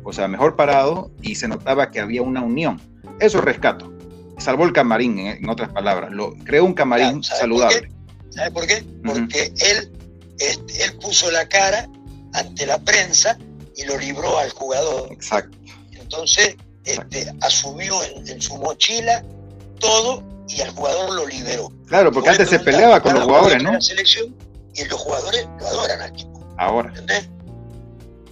o 0.03 0.11
sea, 0.11 0.27
mejor 0.27 0.55
parado 0.55 1.11
y 1.21 1.35
se 1.35 1.47
notaba 1.47 1.91
que 1.91 1.99
había 1.99 2.21
una 2.21 2.41
unión. 2.41 2.81
Eso 3.19 3.41
rescato. 3.41 3.92
Salvó 4.37 4.65
el 4.65 4.73
camarín, 4.73 5.19
en, 5.19 5.49
otras 5.49 5.69
palabras. 5.69 6.11
Lo, 6.11 6.33
creó 6.43 6.65
un 6.65 6.73
camarín 6.73 7.23
saludable. 7.23 7.89
¿Sabe 8.31 8.51
por 8.51 8.65
qué? 8.65 8.83
Porque 9.05 9.53
él, 9.59 9.91
este, 10.39 10.83
él 10.83 10.97
puso 10.97 11.29
la 11.31 11.47
cara 11.47 11.87
ante 12.33 12.65
la 12.65 12.79
prensa 12.79 13.37
y 13.75 13.85
lo 13.85 13.97
libró 13.97 14.37
al 14.39 14.49
jugador. 14.51 15.11
Exacto. 15.11 15.57
Entonces, 15.91 16.55
este, 16.85 17.31
asumió 17.41 17.95
en, 18.03 18.41
su 18.41 18.57
mochila 18.57 19.23
todo 19.79 20.23
y 20.47 20.61
al 20.61 20.71
jugador 20.71 21.13
lo 21.13 21.27
liberó. 21.27 21.71
Claro, 21.87 22.11
porque 22.11 22.29
antes 22.29 22.49
se 22.49 22.59
peleaba 22.59 23.01
con 23.01 23.13
los 23.13 23.23
jugadores, 23.23 23.63
¿no? 23.63 23.73
La 23.73 23.81
selección 23.81 24.35
y 24.75 24.83
los 24.85 24.99
jugadores 24.99 25.47
lo 25.59 25.67
adoran 25.67 26.01
al 26.01 26.09
equipo. 26.09 26.45
Ahora. 26.57 26.89
¿Entendés? 26.89 27.29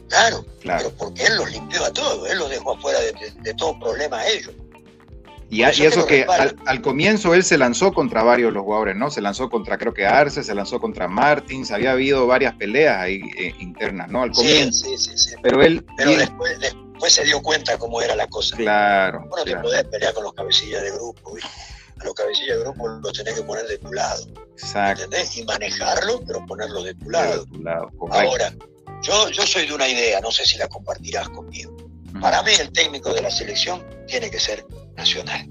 Claro, 0.10 0.46
claro, 0.60 0.84
pero 0.84 0.98
porque 0.98 1.24
él 1.24 1.38
los 1.38 1.50
limpió 1.52 1.86
a 1.86 1.94
todos, 1.94 2.30
él 2.30 2.38
los 2.38 2.50
dejó 2.50 2.74
afuera 2.74 3.00
de, 3.00 3.54
todo 3.54 3.80
problema 3.80 4.20
a 4.20 4.28
ellos. 4.28 4.52
Y, 5.52 5.64
eso, 5.64 6.06
que, 6.06 6.26
al, 6.66 6.82
comienzo 6.82 7.36
él 7.36 7.44
se 7.44 7.58
lanzó 7.58 7.92
contra 7.92 8.24
varios 8.24 8.52
de 8.52 8.54
los 8.54 8.64
jugadores, 8.64 8.96
¿no? 8.96 9.12
Se 9.12 9.20
lanzó 9.20 9.50
contra, 9.50 9.78
creo 9.78 9.94
que 9.94 10.08
Arce, 10.08 10.46
se 10.46 10.56
lanzó 10.56 10.80
contra 10.80 11.10
Martins, 11.10 11.72
había 11.72 11.92
habido 11.92 12.26
varias 12.26 12.56
peleas 12.56 12.98
ahí 12.98 13.20
eh, 13.38 13.54
internas, 13.60 14.10
¿no? 14.10 14.24
Al 14.24 14.32
comienzo. 14.32 14.86
Sí, 14.86 14.98
sí, 14.98 15.12
sí. 15.18 15.36
Pero 15.44 15.62
él. 15.62 15.86
Pero 15.98 16.12
después, 16.12 16.58
después 16.58 17.12
se 17.14 17.26
dio 17.26 17.42
cuenta 17.42 17.78
cómo 17.78 18.02
era 18.02 18.16
la 18.16 18.28
cosa. 18.28 18.56
Claro. 18.56 19.26
Bueno, 19.28 19.44
te 19.44 19.58
podés 19.58 19.84
pelear 19.84 20.14
con 20.14 20.24
los 20.24 20.34
cabecillas 20.34 20.84
de 20.84 20.92
grupo, 20.92 21.34
A 22.00 22.06
los 22.06 22.14
cabecillas 22.14 22.56
de 22.56 22.64
grupo 22.64 22.88
los 22.88 23.12
tenés 23.12 23.34
que 23.34 23.44
poner 23.44 23.66
de 23.66 23.78
tu 23.78 23.92
lado. 23.92 24.26
Exacto. 24.54 25.04
¿Entendés? 25.04 25.36
Y 25.36 25.44
manejarlo, 25.44 26.22
pero 26.26 26.46
ponerlo 26.46 26.82
de 26.82 26.94
tu 26.96 27.10
lado. 27.10 27.44
De 27.44 27.52
tu 27.52 27.62
lado 27.62 27.92
Ahora, 28.10 28.54
yo, 29.02 29.30
yo 29.32 29.46
soy 29.46 29.68
de 29.68 29.74
una 29.74 29.90
idea, 29.90 30.22
no 30.22 30.32
sé 30.32 30.46
si 30.46 30.58
la 30.58 30.70
compartirás 30.70 31.28
conmigo. 31.28 31.76
Para 32.22 32.42
mí 32.44 32.52
el 32.58 32.72
técnico 32.72 33.14
de 33.14 33.22
la 33.22 33.32
selección 33.32 33.86
tiene 34.08 34.30
que 34.30 34.40
ser 34.40 34.66
nacional. 34.96 35.48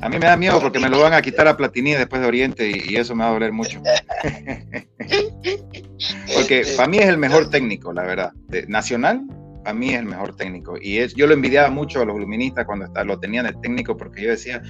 A 0.00 0.08
mí 0.08 0.18
me 0.18 0.26
da 0.26 0.36
miedo 0.36 0.60
porque 0.60 0.78
me 0.78 0.90
lo 0.90 1.00
van 1.00 1.14
a 1.14 1.22
quitar 1.22 1.48
a 1.48 1.56
Platini 1.56 1.92
después 1.92 2.20
de 2.20 2.28
Oriente 2.28 2.68
y, 2.68 2.96
eso 2.96 3.14
me 3.14 3.24
va 3.24 3.30
a 3.30 3.32
doler 3.32 3.52
mucho. 3.52 3.82
porque 6.34 6.66
para 6.76 6.88
mí 6.88 6.98
es 6.98 7.06
el 7.06 7.16
mejor 7.16 7.48
técnico, 7.48 7.92
la 7.92 8.02
verdad. 8.02 8.32
nacional, 8.68 9.22
a 9.64 9.72
mí 9.72 9.94
es 9.94 10.00
el 10.00 10.04
mejor 10.04 10.36
técnico. 10.36 10.76
Y 10.78 10.98
es, 10.98 11.14
yo 11.14 11.26
lo 11.26 11.32
envidiaba 11.32 11.70
mucho 11.70 12.02
a 12.02 12.04
los 12.04 12.18
luministas 12.18 12.66
cuando 12.66 12.84
está, 12.84 13.02
lo 13.02 13.18
tenían 13.18 13.46
el 13.46 13.58
técnico, 13.62 13.96
porque 13.96 14.22
yo 14.22 14.30
decía, 14.30 14.62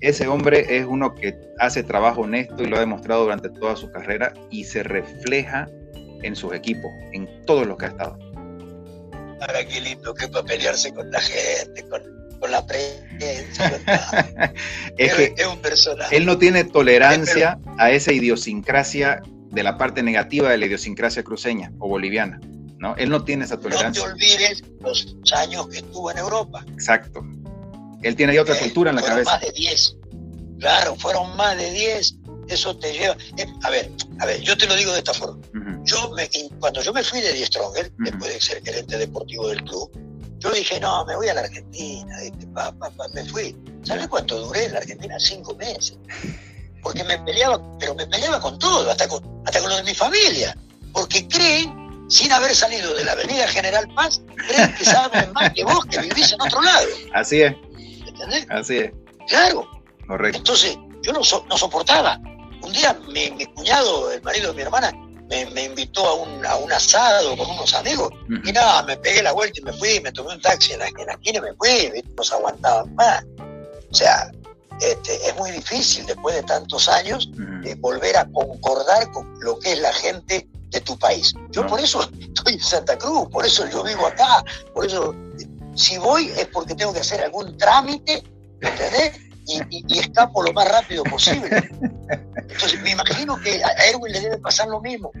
ese 0.00 0.28
hombre 0.28 0.76
es 0.76 0.84
uno 0.84 1.14
que 1.14 1.34
hace 1.58 1.82
trabajo 1.82 2.22
honesto 2.22 2.62
y 2.62 2.66
lo 2.66 2.76
ha 2.76 2.80
demostrado 2.80 3.22
durante 3.22 3.48
toda 3.48 3.76
su 3.76 3.90
carrera 3.90 4.34
y 4.50 4.64
se 4.64 4.82
refleja 4.82 5.68
en 6.22 6.36
sus 6.36 6.52
equipos, 6.52 6.90
en 7.12 7.28
todos 7.46 7.66
los 7.66 7.78
que 7.78 7.86
ha 7.86 7.88
estado. 7.88 8.18
Ahora 9.40 9.66
qué 9.66 9.80
lindo 9.80 10.14
que 10.14 10.28
para 10.28 10.44
pelearse 10.44 10.92
con 10.92 11.10
la 11.10 11.20
gente, 11.20 11.82
con, 11.88 12.02
la 12.50 12.66
prensa. 12.66 13.72
es, 14.98 15.14
que 15.14 15.34
es 15.36 15.46
un 15.46 15.58
personaje. 15.58 16.16
Él 16.16 16.26
no 16.26 16.38
tiene 16.38 16.64
tolerancia 16.64 17.58
a 17.78 17.90
esa 17.90 18.12
idiosincrasia 18.12 19.22
de 19.50 19.62
la 19.62 19.78
parte 19.78 20.02
negativa 20.02 20.50
de 20.50 20.58
la 20.58 20.66
idiosincrasia 20.66 21.22
cruceña 21.22 21.72
o 21.78 21.88
boliviana. 21.88 22.40
¿no? 22.78 22.94
Él 22.96 23.10
no 23.10 23.24
tiene 23.24 23.44
esa 23.44 23.58
tolerancia. 23.58 24.02
No 24.02 24.08
te 24.08 24.14
olvides 24.14 24.62
los 24.80 25.16
años 25.32 25.68
que 25.68 25.78
estuvo 25.78 26.10
en 26.10 26.18
Europa. 26.18 26.64
Exacto. 26.72 27.24
Él 28.02 28.14
tiene 28.16 28.38
otra 28.38 28.54
eh, 28.56 28.60
cultura 28.60 28.90
en 28.90 28.96
la 28.96 29.02
cabeza. 29.02 29.32
Más 29.32 29.40
de 29.40 29.52
10. 29.52 29.96
Claro, 30.60 30.96
fueron 30.96 31.36
más 31.36 31.56
de 31.56 31.70
10. 31.70 32.16
Eso 32.48 32.76
te 32.76 32.92
lleva. 32.92 33.16
Eh, 33.36 33.46
a 33.62 33.70
ver, 33.70 33.90
a 34.20 34.26
ver, 34.26 34.40
yo 34.40 34.56
te 34.56 34.66
lo 34.66 34.76
digo 34.76 34.92
de 34.92 34.98
esta 34.98 35.14
forma. 35.14 35.40
Yo 35.84 36.10
me, 36.10 36.28
cuando 36.60 36.82
yo 36.82 36.92
me 36.92 37.02
fui 37.02 37.20
de 37.20 37.32
Die 37.32 37.46
Stronger, 37.46 37.92
después 37.98 38.34
de 38.34 38.40
ser 38.40 38.62
gerente 38.62 38.98
deportivo 38.98 39.48
del 39.48 39.62
club, 39.62 39.90
yo 40.46 40.52
dije, 40.52 40.80
no, 40.80 41.04
me 41.04 41.16
voy 41.16 41.28
a 41.28 41.34
la 41.34 41.40
Argentina, 41.40 42.16
me 43.14 43.24
fui. 43.24 43.56
¿Sabes 43.82 44.06
cuánto 44.08 44.38
duré 44.40 44.66
en 44.66 44.72
la 44.72 44.78
Argentina? 44.78 45.18
Cinco 45.18 45.54
meses. 45.56 45.98
Porque 46.82 47.02
me 47.04 47.18
peleaba, 47.18 47.60
pero 47.78 47.94
me 47.94 48.06
peleaba 48.06 48.40
con 48.40 48.58
todo, 48.58 48.88
hasta 48.90 49.08
con, 49.08 49.22
hasta 49.44 49.60
con 49.60 49.70
lo 49.70 49.76
de 49.76 49.82
mi 49.82 49.94
familia. 49.94 50.56
Porque 50.92 51.26
creen, 51.26 52.06
sin 52.08 52.32
haber 52.32 52.54
salido 52.54 52.94
de 52.94 53.04
la 53.04 53.12
Avenida 53.12 53.48
General 53.48 53.92
Paz, 53.94 54.20
creen 54.48 54.74
que 54.74 54.84
saben 54.84 55.32
más 55.32 55.52
que 55.52 55.64
vos 55.64 55.84
que 55.86 55.98
vivís 56.00 56.32
en 56.32 56.40
otro 56.40 56.62
lado. 56.62 56.86
Así 57.12 57.42
es. 57.42 57.54
¿Entendés? 58.06 58.46
Así 58.48 58.78
es. 58.78 58.92
Claro. 59.28 59.68
Correcto. 60.06 60.38
Entonces, 60.38 60.78
yo 61.02 61.12
no, 61.12 61.20
no 61.48 61.58
soportaba. 61.58 62.20
Un 62.62 62.72
día 62.72 62.96
mi, 63.08 63.30
mi, 63.32 63.46
cuñado, 63.46 64.12
el 64.12 64.22
marido 64.22 64.50
de 64.50 64.54
mi 64.54 64.62
hermana, 64.62 64.92
me, 65.28 65.64
invitó 65.64 66.06
a 66.06 66.14
un, 66.14 66.46
a 66.46 66.56
un, 66.56 66.72
asado 66.72 67.36
con 67.36 67.50
unos 67.50 67.74
amigos 67.74 68.12
y 68.44 68.52
nada, 68.52 68.82
me 68.82 68.96
pegué 68.96 69.22
la 69.22 69.32
vuelta 69.32 69.60
y 69.60 69.62
me 69.62 69.72
fui, 69.72 70.00
me 70.00 70.12
tomé 70.12 70.34
un 70.34 70.40
taxi 70.40 70.72
en 70.72 70.80
la, 70.80 70.86
esquina 70.86 71.38
y 71.38 71.40
me 71.40 71.54
fui, 71.54 72.04
no 72.16 72.22
se 72.22 72.34
aguantaban 72.34 72.94
más. 72.94 73.24
O 73.90 73.94
sea, 73.94 74.30
este, 74.80 75.28
es 75.28 75.36
muy 75.36 75.50
difícil 75.50 76.06
después 76.06 76.34
de 76.36 76.42
tantos 76.42 76.88
años 76.88 77.30
eh, 77.64 77.74
volver 77.78 78.16
a 78.16 78.26
concordar 78.26 79.10
con 79.12 79.38
lo 79.40 79.58
que 79.58 79.72
es 79.72 79.78
la 79.80 79.92
gente 79.92 80.46
de 80.70 80.80
tu 80.80 80.98
país. 80.98 81.34
Yo 81.50 81.66
por 81.66 81.80
eso 81.80 82.02
estoy 82.20 82.54
en 82.54 82.60
Santa 82.60 82.96
Cruz, 82.96 83.28
por 83.30 83.44
eso 83.44 83.68
yo 83.68 83.82
vivo 83.82 84.06
acá, 84.06 84.44
por 84.74 84.86
eso 84.86 85.14
si 85.74 85.98
voy 85.98 86.28
es 86.30 86.46
porque 86.46 86.74
tengo 86.74 86.92
que 86.92 87.00
hacer 87.00 87.20
algún 87.22 87.56
trámite, 87.58 88.22
¿entendés? 88.60 89.20
y, 89.46 89.98
escapo 89.98 90.42
lo 90.42 90.52
más 90.52 90.68
rápido 90.68 91.04
posible. 91.04 91.48
Entonces 92.48 92.80
me 92.82 92.90
imagino 92.90 93.36
que 93.40 93.62
a 93.62 93.88
Erwin 93.90 94.12
le 94.12 94.20
debe 94.20 94.38
pasar 94.38 94.68
lo 94.68 94.80
mismo. 94.80 95.12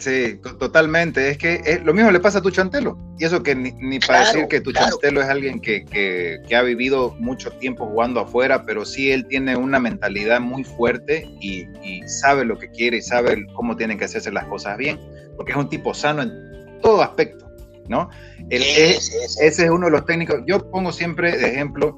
Sí, 0.00 0.40
totalmente. 0.58 1.28
Es 1.28 1.36
que 1.36 1.80
lo 1.84 1.92
mismo 1.92 2.10
le 2.10 2.20
pasa 2.20 2.38
a 2.38 2.42
tu 2.42 2.50
chantelo. 2.50 2.98
Y 3.18 3.24
eso 3.26 3.42
que 3.42 3.54
ni, 3.54 3.98
para 4.00 4.20
decir 4.20 4.48
que 4.48 4.62
tu 4.62 4.72
chantelo 4.72 5.20
es 5.20 5.28
alguien 5.28 5.60
que, 5.60 5.84
que, 5.84 6.56
ha 6.56 6.62
vivido 6.62 7.14
mucho 7.20 7.50
tiempo 7.52 7.86
jugando 7.86 8.20
afuera, 8.20 8.64
pero 8.64 8.86
sí 8.86 9.12
él 9.12 9.26
tiene 9.26 9.56
una 9.56 9.78
mentalidad 9.78 10.40
muy 10.40 10.64
fuerte 10.64 11.28
y, 11.40 11.68
sabe 12.06 12.44
lo 12.46 12.58
que 12.58 12.70
quiere 12.70 12.96
y 12.96 13.02
sabe 13.02 13.46
cómo 13.54 13.76
tienen 13.76 13.98
que 13.98 14.06
hacerse 14.06 14.32
las 14.32 14.46
cosas 14.46 14.78
bien, 14.78 14.98
porque 15.36 15.52
es 15.52 15.58
un 15.58 15.68
tipo 15.68 15.92
sano 15.92 16.22
en 16.22 16.80
todo 16.80 17.02
aspecto, 17.02 17.46
¿no? 17.88 18.08
ese 18.48 19.46
es 19.46 19.70
uno 19.70 19.86
de 19.86 19.92
los 19.92 20.06
técnicos. 20.06 20.40
Yo 20.46 20.70
pongo 20.70 20.92
siempre 20.92 21.36
de 21.36 21.48
ejemplo 21.48 21.94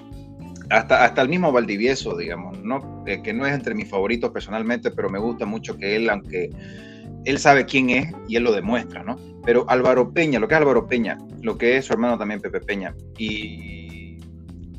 hasta, 0.73 1.05
hasta 1.05 1.23
el 1.23 1.29
mismo 1.29 1.53
Valdivieso, 1.53 2.17
digamos, 2.17 2.59
¿no? 2.63 3.05
Eh, 3.07 3.23
que 3.23 3.33
no 3.33 3.47
es 3.47 3.53
entre 3.53 3.75
mis 3.75 3.89
favoritos 3.89 4.31
personalmente, 4.31 4.91
pero 4.91 5.11
me 5.11 5.19
gusta 5.19 5.45
mucho 5.45 5.77
que 5.77 5.97
él, 5.97 6.09
aunque 6.09 6.51
él 7.25 7.39
sabe 7.39 7.67
quién 7.67 7.91
es 7.91 8.13
y 8.29 8.37
él 8.37 8.45
lo 8.45 8.53
demuestra, 8.53 9.03
¿no? 9.05 9.17
Pero 9.45 9.65
Álvaro 9.69 10.13
Peña, 10.13 10.39
lo 10.39 10.49
que 10.49 10.55
es 10.55 10.61
Álvaro 10.61 10.87
Peña, 10.87 11.19
lo 11.43 11.59
que 11.59 11.77
es 11.77 11.87
su 11.87 11.93
hermano 11.93 12.19
también 12.19 12.41
Pepe 12.41 12.61
Peña, 12.61 12.95
y 13.19 14.19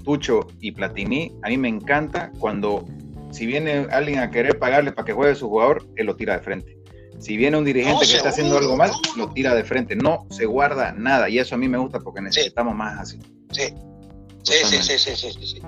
Tucho 0.04 0.48
y 0.60 0.72
Platini, 0.72 1.34
a 1.44 1.50
mí 1.50 1.58
me 1.58 1.70
encanta 1.70 2.32
cuando, 2.40 2.86
si 3.32 3.46
viene 3.46 3.88
alguien 3.92 4.20
a 4.20 4.32
querer 4.32 4.58
pagarle 4.58 4.92
para 4.92 5.06
que 5.06 5.14
juegue 5.14 5.36
su 5.36 5.48
jugador, 5.48 5.86
él 5.96 6.08
lo 6.08 6.16
tira 6.16 6.38
de 6.38 6.44
frente. 6.44 6.78
Si 7.20 7.38
viene 7.38 7.58
un 7.58 7.64
dirigente 7.64 8.06
que 8.06 8.18
está 8.18 8.30
haciendo 8.30 8.58
algo 8.58 8.76
mal, 8.76 8.92
lo 9.16 9.30
tira 9.30 9.56
de 9.56 9.64
frente. 9.64 9.96
No 9.96 10.26
se 10.30 10.46
guarda 10.46 10.92
nada. 10.92 11.30
Y 11.30 11.40
eso 11.40 11.56
a 11.56 11.58
mí 11.58 11.70
me 11.70 11.78
gusta 11.78 12.00
porque 12.00 12.20
necesitamos 12.20 12.76
más 12.76 13.00
así. 13.00 13.20
Sí. 13.52 13.74
Sí, 14.44 14.56
sí, 14.66 14.78
sí, 14.82 14.98
sí, 14.98 15.16
sí, 15.16 15.46
sí, 15.46 15.62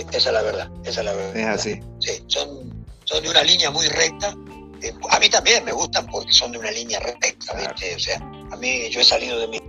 sí. 0.00 0.06
esa 0.12 0.28
es 0.28 0.34
la 0.34 0.42
verdad, 0.42 0.70
esa 0.84 1.00
es 1.00 1.06
la 1.06 1.12
verdad. 1.12 1.36
Es 1.36 1.46
así. 1.46 1.80
Sí, 2.00 2.24
son, 2.26 2.84
son 3.04 3.22
de 3.22 3.30
una 3.30 3.42
línea 3.42 3.70
muy 3.70 3.86
recta. 3.88 4.34
Eh, 4.82 4.92
a 5.10 5.18
mí 5.18 5.28
también 5.28 5.64
me 5.64 5.72
gustan 5.72 6.06
porque 6.06 6.32
son 6.32 6.52
de 6.52 6.58
una 6.58 6.70
línea 6.70 7.00
recta, 7.00 7.54
¿viste? 7.54 7.94
O 7.94 7.98
sea, 7.98 8.16
a 8.50 8.56
mí 8.56 8.90
yo 8.90 9.00
he 9.00 9.04
salido 9.04 9.38
de 9.38 9.48
mí 9.48 9.60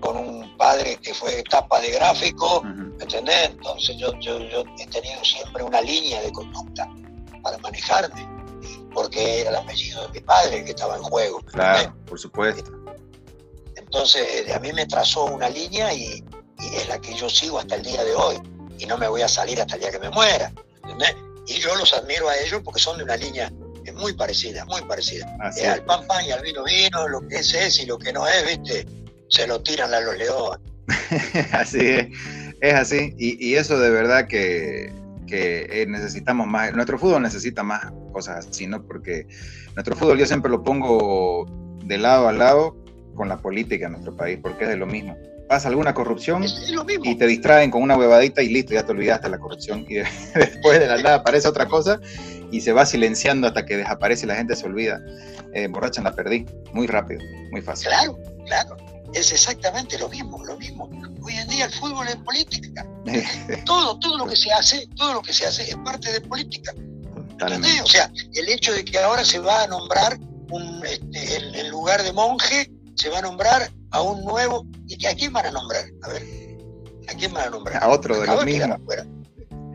con 0.00 0.16
un 0.16 0.56
padre 0.56 0.96
que 1.02 1.12
fue 1.12 1.42
tapa 1.50 1.80
de 1.80 1.90
gráfico, 1.90 2.62
¿me 2.62 3.02
¿entendés? 3.02 3.50
Entonces 3.50 3.96
yo, 3.98 4.18
yo, 4.20 4.38
yo 4.38 4.64
he 4.78 4.86
tenido 4.86 5.22
siempre 5.24 5.62
una 5.62 5.80
línea 5.80 6.22
de 6.22 6.32
conducta 6.32 6.88
para 7.42 7.58
manejarme, 7.58 8.26
porque 8.94 9.40
era 9.40 9.50
el 9.50 9.56
apellido 9.56 10.06
de 10.06 10.20
mi 10.20 10.20
padre 10.20 10.64
que 10.64 10.70
estaba 10.70 10.96
en 10.96 11.02
juego. 11.02 11.40
Claro, 11.42 11.94
por 12.06 12.18
supuesto. 12.18 12.70
Entonces 13.76 14.50
a 14.54 14.58
mí 14.60 14.72
me 14.72 14.86
trazó 14.86 15.24
una 15.24 15.50
línea 15.50 15.92
y, 15.92 16.24
y 16.60 16.76
es 16.76 16.88
la 16.88 16.98
que 16.98 17.14
yo 17.14 17.28
sigo 17.28 17.58
hasta 17.58 17.74
el 17.74 17.82
día 17.82 18.02
de 18.04 18.14
hoy 18.14 18.38
y 18.80 18.86
no 18.86 18.96
me 18.98 19.06
voy 19.06 19.22
a 19.22 19.28
salir 19.28 19.60
hasta 19.60 19.74
el 19.74 19.82
día 19.82 19.90
que 19.90 19.98
me 19.98 20.10
muera. 20.10 20.52
Y 21.46 21.54
yo 21.54 21.74
los 21.76 21.92
admiro 21.92 22.28
a 22.28 22.36
ellos 22.38 22.62
porque 22.64 22.80
son 22.80 22.98
de 22.98 23.04
una 23.04 23.16
línea 23.16 23.52
muy 23.94 24.14
parecida, 24.14 24.64
muy 24.64 24.80
parecida. 24.82 25.26
Eh, 25.56 25.66
al 25.66 25.84
pan 25.84 26.06
pan 26.06 26.24
y 26.24 26.30
al 26.30 26.42
vino 26.42 26.64
vino, 26.64 27.08
lo 27.08 27.26
que 27.28 27.36
es 27.36 27.52
es 27.54 27.80
y 27.80 27.86
lo 27.86 27.98
que 27.98 28.12
no 28.12 28.26
es, 28.26 28.46
viste, 28.46 28.86
se 29.28 29.46
lo 29.46 29.60
tiran 29.62 29.92
a 29.92 30.00
los 30.00 30.16
leones. 30.16 30.60
así 31.52 31.78
es, 31.80 32.06
es 32.60 32.74
así. 32.74 33.14
Y, 33.18 33.54
eso 33.54 33.78
de 33.78 33.90
verdad 33.90 34.26
que, 34.26 34.92
que, 35.26 35.84
necesitamos 35.88 36.46
más, 36.46 36.72
nuestro 36.72 36.98
fútbol 36.98 37.22
necesita 37.22 37.62
más 37.62 37.92
cosas 38.12 38.46
así, 38.46 38.66
¿no? 38.66 38.82
Porque 38.86 39.26
nuestro 39.74 39.96
fútbol 39.96 40.18
yo 40.18 40.26
siempre 40.26 40.50
lo 40.50 40.62
pongo 40.62 41.46
de 41.84 41.98
lado 41.98 42.28
a 42.28 42.32
lado 42.32 42.76
con 43.14 43.28
la 43.28 43.38
política 43.38 43.86
en 43.86 43.92
nuestro 43.92 44.16
país, 44.16 44.38
porque 44.40 44.64
es 44.64 44.70
de 44.70 44.76
lo 44.76 44.86
mismo 44.86 45.16
pasa 45.50 45.66
alguna 45.66 45.92
corrupción 45.92 46.44
y 47.02 47.16
te 47.16 47.26
distraen 47.26 47.72
con 47.72 47.82
una 47.82 47.96
huevadita 47.96 48.40
y 48.40 48.50
listo, 48.50 48.72
ya 48.72 48.86
te 48.86 48.92
olvidaste 48.92 49.28
la 49.28 49.40
corrupción. 49.40 49.84
Y 49.88 49.94
después 50.34 50.78
de 50.78 50.86
la 50.86 50.96
nada 51.02 51.16
aparece 51.16 51.48
otra 51.48 51.66
cosa 51.66 51.98
y 52.52 52.60
se 52.60 52.72
va 52.72 52.86
silenciando 52.86 53.48
hasta 53.48 53.66
que 53.66 53.76
desaparece 53.76 54.26
y 54.26 54.28
la 54.28 54.36
gente 54.36 54.54
se 54.54 54.64
olvida. 54.64 55.00
Eh, 55.52 55.66
borracha 55.66 56.02
la 56.02 56.14
perdí, 56.14 56.46
muy 56.72 56.86
rápido, 56.86 57.20
muy 57.50 57.62
fácil. 57.62 57.88
Claro, 57.88 58.16
claro. 58.46 58.76
Es 59.12 59.32
exactamente 59.32 59.98
lo 59.98 60.08
mismo, 60.08 60.38
lo 60.44 60.56
mismo. 60.56 60.88
Hoy 61.20 61.34
en 61.34 61.48
día 61.48 61.64
el 61.64 61.72
fútbol 61.72 62.06
es 62.06 62.14
política. 62.14 62.86
todo, 63.66 63.98
todo 63.98 64.18
lo 64.18 64.26
que 64.26 64.36
se 64.36 64.52
hace, 64.52 64.86
todo 64.94 65.14
lo 65.14 65.22
que 65.22 65.32
se 65.32 65.46
hace 65.46 65.64
es 65.64 65.76
parte 65.78 66.12
de 66.12 66.20
política. 66.20 66.72
O 67.82 67.86
sea, 67.86 68.08
el 68.34 68.48
hecho 68.48 68.72
de 68.72 68.84
que 68.84 69.00
ahora 69.00 69.24
se 69.24 69.40
va 69.40 69.64
a 69.64 69.66
nombrar 69.66 70.16
un, 70.52 70.86
este, 70.86 71.58
en 71.58 71.70
lugar 71.70 72.04
de 72.04 72.12
monje, 72.12 72.70
se 73.00 73.08
va 73.08 73.18
a 73.18 73.22
nombrar 73.22 73.70
a 73.92 74.02
un 74.02 74.22
nuevo. 74.24 74.66
¿Y 74.86 75.06
a 75.06 75.14
quién 75.14 75.32
van 75.32 75.46
a 75.46 75.50
nombrar? 75.50 75.84
A 76.02 76.08
ver, 76.08 76.22
¿a 77.08 77.14
quién 77.14 77.32
van 77.32 77.48
a 77.48 77.50
nombrar? 77.50 77.82
A 77.82 77.88
otro 77.88 78.20
de 78.20 78.26
los 78.26 78.44
mismos. 78.44 78.78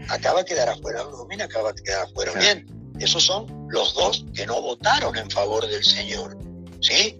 Acaba 0.09 0.39
de 0.39 0.45
quedar 0.45 0.69
afuera. 0.69 1.01
Domina 1.03 1.45
acaba 1.45 1.73
de 1.73 1.81
quedar 1.81 2.03
afuera. 2.03 2.33
Bien, 2.33 2.67
esos 2.99 3.23
son 3.23 3.47
los 3.69 3.95
dos 3.95 4.25
que 4.35 4.45
no 4.45 4.61
votaron 4.61 5.17
en 5.17 5.29
favor 5.31 5.67
del 5.67 5.83
señor. 5.83 6.37
¿Sí? 6.81 7.17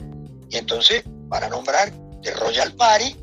Y 0.51 0.57
entonces, 0.57 1.03
para 1.27 1.49
nombrar 1.49 1.91
de 2.21 2.31
Royal 2.31 2.71
Party, 2.73 3.15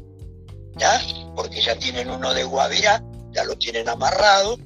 ¿ya? 0.76 1.00
Porque 1.36 1.62
ya 1.62 1.76
tienen 1.76 2.10
uno 2.10 2.34
de 2.34 2.42
Guavirá, 2.42 3.00
ya 3.30 3.44
lo 3.44 3.56
tienen 3.56 3.88
amarrado. 3.88 4.58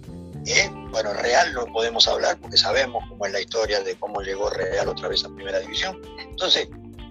¿eh? 0.47 0.71
Bueno, 0.91 1.13
Real 1.13 1.53
no 1.53 1.67
podemos 1.67 2.09
hablar 2.09 2.39
porque 2.41 2.57
sabemos 2.57 3.05
cómo 3.11 3.27
es 3.27 3.33
la 3.33 3.41
historia 3.41 3.81
de 3.81 3.95
cómo 3.97 4.23
llegó 4.23 4.49
Real 4.49 4.89
otra 4.89 5.09
vez 5.09 5.23
a 5.23 5.29
Primera 5.29 5.61
División. 5.61 6.01
Entonces, 6.19 6.67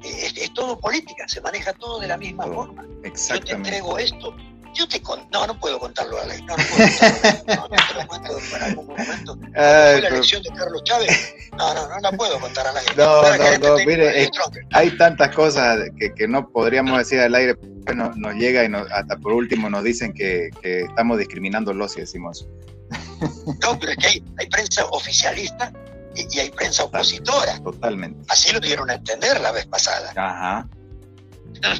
es, 0.05 0.53
todo 0.53 0.79
política, 0.79 1.27
se 1.27 1.41
maneja 1.41 1.73
todo 1.73 1.99
de 1.99 2.07
la 2.07 2.17
misma 2.17 2.45
forma. 2.45 2.85
Yo 3.29 3.39
te 3.39 3.51
entrego 3.53 3.97
esto, 3.97 4.35
yo 4.73 4.87
te 4.87 5.01
con... 5.01 5.27
no, 5.31 5.47
no 5.47 5.59
puedo 5.59 5.79
contarlo 5.79 6.19
a 6.21 6.25
la 6.25 6.37
no, 6.39 6.57
no 6.57 6.63
puedo 6.75 6.87
contarlo, 7.37 7.55
no, 7.55 7.55
no 7.55 7.87
te 7.87 7.93
lo 7.93 8.07
cuento 8.07 8.37
en 8.55 8.63
algún 8.63 8.87
momento. 8.87 9.37
fue 9.37 9.51
la 9.53 10.07
elección 10.07 10.43
de 10.43 10.49
Carlos 10.49 10.83
Chávez, 10.83 11.35
no, 11.57 11.73
no, 11.73 11.87
no 11.87 11.99
la 11.99 12.11
puedo 12.11 12.39
contar 12.39 12.67
a 12.67 12.73
la 12.73 12.81
gente. 12.81 12.95
No, 12.97 13.21
no, 13.37 13.57
no, 13.57 13.85
mire, 13.85 14.29
hay 14.71 14.97
tantas 14.97 15.33
cosas 15.35 15.79
que, 15.97 16.13
que, 16.13 16.27
no 16.27 16.49
podríamos 16.49 16.97
decir 16.97 17.19
al 17.19 17.33
aire, 17.35 17.55
nos, 17.95 18.15
nos 18.17 18.35
llega 18.35 18.63
y 18.63 18.69
nos, 18.69 18.89
hasta 18.91 19.17
por 19.17 19.33
último 19.33 19.69
nos 19.69 19.83
dicen 19.83 20.13
que, 20.13 20.49
que 20.61 20.81
estamos 20.81 21.17
discriminándolos 21.19 21.93
si 21.93 22.01
decimos. 22.01 22.47
No, 23.61 23.79
pero 23.79 23.93
es 23.93 23.97
que 23.97 24.07
hay, 24.07 24.23
hay 24.37 24.47
prensa 24.47 24.85
oficialista 24.85 25.71
y, 26.15 26.39
hay 26.39 26.49
prensa 26.51 26.83
opositora. 26.85 27.59
Totalmente. 27.63 28.19
Así 28.29 28.51
lo 28.53 28.59
dieron 28.59 28.89
a 28.89 28.95
entender 28.95 29.39
la 29.41 29.51
vez 29.51 29.65
pasada. 29.65 30.11
Ajá. 30.15 30.67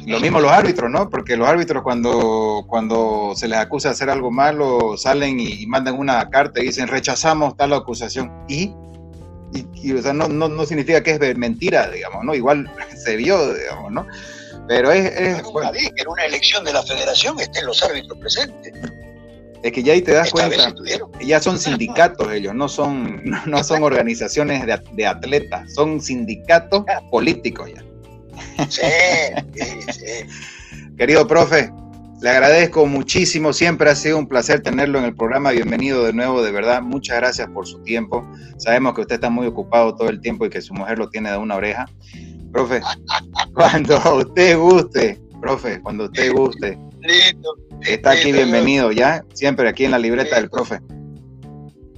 Lo 0.06 0.20
mismo 0.20 0.40
los 0.40 0.50
árbitros, 0.50 0.90
¿no? 0.90 1.10
Porque 1.10 1.36
los 1.36 1.46
árbitros 1.46 1.82
cuando, 1.82 2.64
cuando 2.66 3.34
se 3.36 3.46
les 3.46 3.58
acusa 3.58 3.88
de 3.88 3.94
hacer 3.94 4.10
algo 4.10 4.30
malo, 4.30 4.96
salen 4.96 5.38
y, 5.38 5.66
mandan 5.66 5.98
una 5.98 6.28
carta 6.30 6.60
y 6.60 6.66
dicen 6.66 6.88
rechazamos 6.88 7.56
tal 7.56 7.72
acusación. 7.72 8.32
Y, 8.48 8.72
y, 9.74 9.92
o 9.92 10.02
sea, 10.02 10.12
no, 10.12 10.28
no, 10.28 10.48
no, 10.48 10.66
significa 10.66 11.02
que 11.02 11.12
es 11.12 11.36
mentira, 11.36 11.88
digamos, 11.90 12.24
¿no? 12.24 12.34
Igual 12.34 12.70
se 13.04 13.16
vio, 13.16 13.54
digamos, 13.54 13.92
¿no? 13.92 14.06
Pero 14.66 14.90
es... 14.90 15.12
es 15.12 15.42
nunca 15.42 15.70
que 15.72 15.90
en 15.96 16.08
una 16.08 16.24
elección 16.24 16.64
de 16.64 16.72
la 16.72 16.82
federación 16.82 17.38
estén 17.38 17.66
los 17.66 17.82
árbitros 17.82 18.18
presentes. 18.18 18.72
Es 19.62 19.72
que 19.72 19.82
ya 19.82 19.92
ahí 19.92 20.02
te 20.02 20.12
das 20.12 20.30
cuenta, 20.30 20.74
ya 21.20 21.40
son 21.40 21.58
sindicatos 21.58 22.32
ellos, 22.32 22.54
no 22.54 22.68
son, 22.68 23.22
no 23.46 23.64
son 23.64 23.82
organizaciones 23.82 24.64
de, 24.66 24.80
de 24.92 25.06
atletas, 25.06 25.72
son 25.72 26.00
sindicatos 26.00 26.84
políticos 27.10 27.70
ya. 27.74 27.82
Sí, 28.68 28.82
sí, 29.92 30.04
Querido 30.96 31.26
profe, 31.26 31.70
le 32.22 32.30
agradezco 32.30 32.86
muchísimo, 32.86 33.52
siempre 33.52 33.90
ha 33.90 33.94
sido 33.94 34.18
un 34.18 34.26
placer 34.26 34.62
tenerlo 34.62 34.98
en 34.98 35.04
el 35.04 35.14
programa, 35.14 35.50
bienvenido 35.50 36.02
de 36.04 36.14
nuevo, 36.14 36.42
de 36.42 36.50
verdad, 36.50 36.80
muchas 36.80 37.18
gracias 37.18 37.48
por 37.48 37.66
su 37.66 37.82
tiempo. 37.82 38.26
Sabemos 38.56 38.94
que 38.94 39.02
usted 39.02 39.16
está 39.16 39.28
muy 39.28 39.46
ocupado 39.46 39.94
todo 39.94 40.08
el 40.08 40.20
tiempo 40.20 40.46
y 40.46 40.50
que 40.50 40.62
su 40.62 40.72
mujer 40.72 40.98
lo 40.98 41.10
tiene 41.10 41.30
de 41.30 41.36
una 41.36 41.56
oreja. 41.56 41.86
Profe, 42.52 42.80
cuando 43.54 44.16
usted 44.16 44.56
guste, 44.56 45.20
profe, 45.40 45.80
cuando 45.82 46.04
usted 46.04 46.32
guste. 46.32 46.78
Está 47.82 48.12
aquí 48.12 48.32
bienvenido 48.32 48.92
ya, 48.92 49.24
siempre 49.34 49.68
aquí 49.68 49.84
en 49.84 49.92
la 49.92 49.98
libreta 49.98 50.36
del 50.36 50.50
profe. 50.50 50.80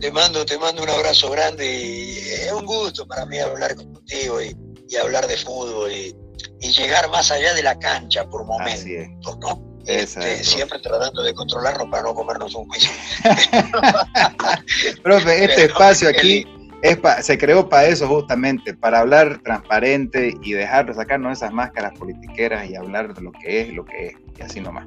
Te 0.01 0.13
mando, 0.13 0.45
te 0.45 0.59
mando 0.59 0.83
un 0.83 0.91
abrazo 0.91 1.31
grande 1.31 1.67
y 1.67 2.19
es 2.19 2.53
un 2.53 2.65
gusto 2.65 3.07
para 3.07 3.27
mí 3.27 3.39
hablar 3.39 3.75
contigo 3.75 4.41
y, 4.41 4.55
y 4.89 4.97
hablar 4.97 5.27
de 5.27 5.37
fútbol 5.37 5.91
y, 5.91 6.15
y 6.61 6.73
llegar 6.73 7.11
más 7.11 7.31
allá 7.31 7.55
de 7.55 7.63
la 7.63 7.79
cancha 7.79 8.29
por 8.29 8.45
momentos, 8.45 9.39
¿no? 9.39 9.65
Este, 9.87 10.45
siempre 10.45 10.79
tratando 10.81 11.23
de 11.23 11.33
controlarnos 11.33 11.89
para 11.91 12.03
no 12.03 12.15
comernos 12.15 12.55
un 12.55 12.69
juicio. 12.69 12.91
Profe, 15.03 15.45
este 15.45 15.65
espacio 15.65 16.11
aquí 16.11 16.47
es 16.83 16.99
se 17.23 17.39
creó 17.39 17.69
para 17.69 17.89
eso 17.89 18.07
justamente, 18.07 18.75
para 18.75 19.01
hablar 19.01 19.41
transparente 19.43 20.35
y 20.43 20.53
dejar 20.53 20.87
de 20.87 20.95
sacarnos 20.95 21.39
esas 21.39 21.53
máscaras 21.53 21.93
politiqueras 21.99 22.69
y 22.69 22.77
hablar 22.77 23.15
de 23.15 23.23
lo 23.23 23.33
que 23.33 23.63
es 23.63 23.73
lo 23.73 23.85
que 23.85 24.09
es, 24.09 24.13
y 24.39 24.43
así 24.43 24.61
nomás. 24.61 24.87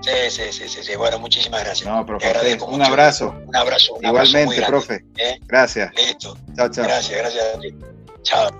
Sí, 0.00 0.30
sí, 0.30 0.42
sí, 0.52 0.68
sí, 0.68 0.82
sí. 0.82 0.96
Bueno, 0.96 1.18
muchísimas 1.18 1.64
gracias. 1.64 1.88
No, 1.88 2.06
profe, 2.06 2.56
un 2.66 2.82
abrazo. 2.82 3.34
Un 3.46 3.56
abrazo. 3.56 3.98
Igualmente, 4.00 4.62
profe. 4.62 5.04
¿eh? 5.16 5.38
Gracias. 5.46 5.92
Listo. 5.94 6.38
Chao, 6.56 6.68
chao. 6.70 6.84
Gracias, 6.84 7.18
gracias 7.18 7.44
a 7.54 7.60
ti. 7.60 7.74
Chao. 8.22 8.50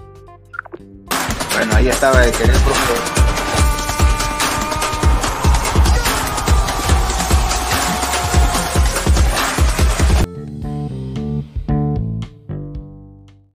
Bueno, 1.55 1.76
ahí 1.76 1.89
estaba 1.89 2.24
el 2.24 2.33
querido 2.33 2.59
profe. 2.61 3.28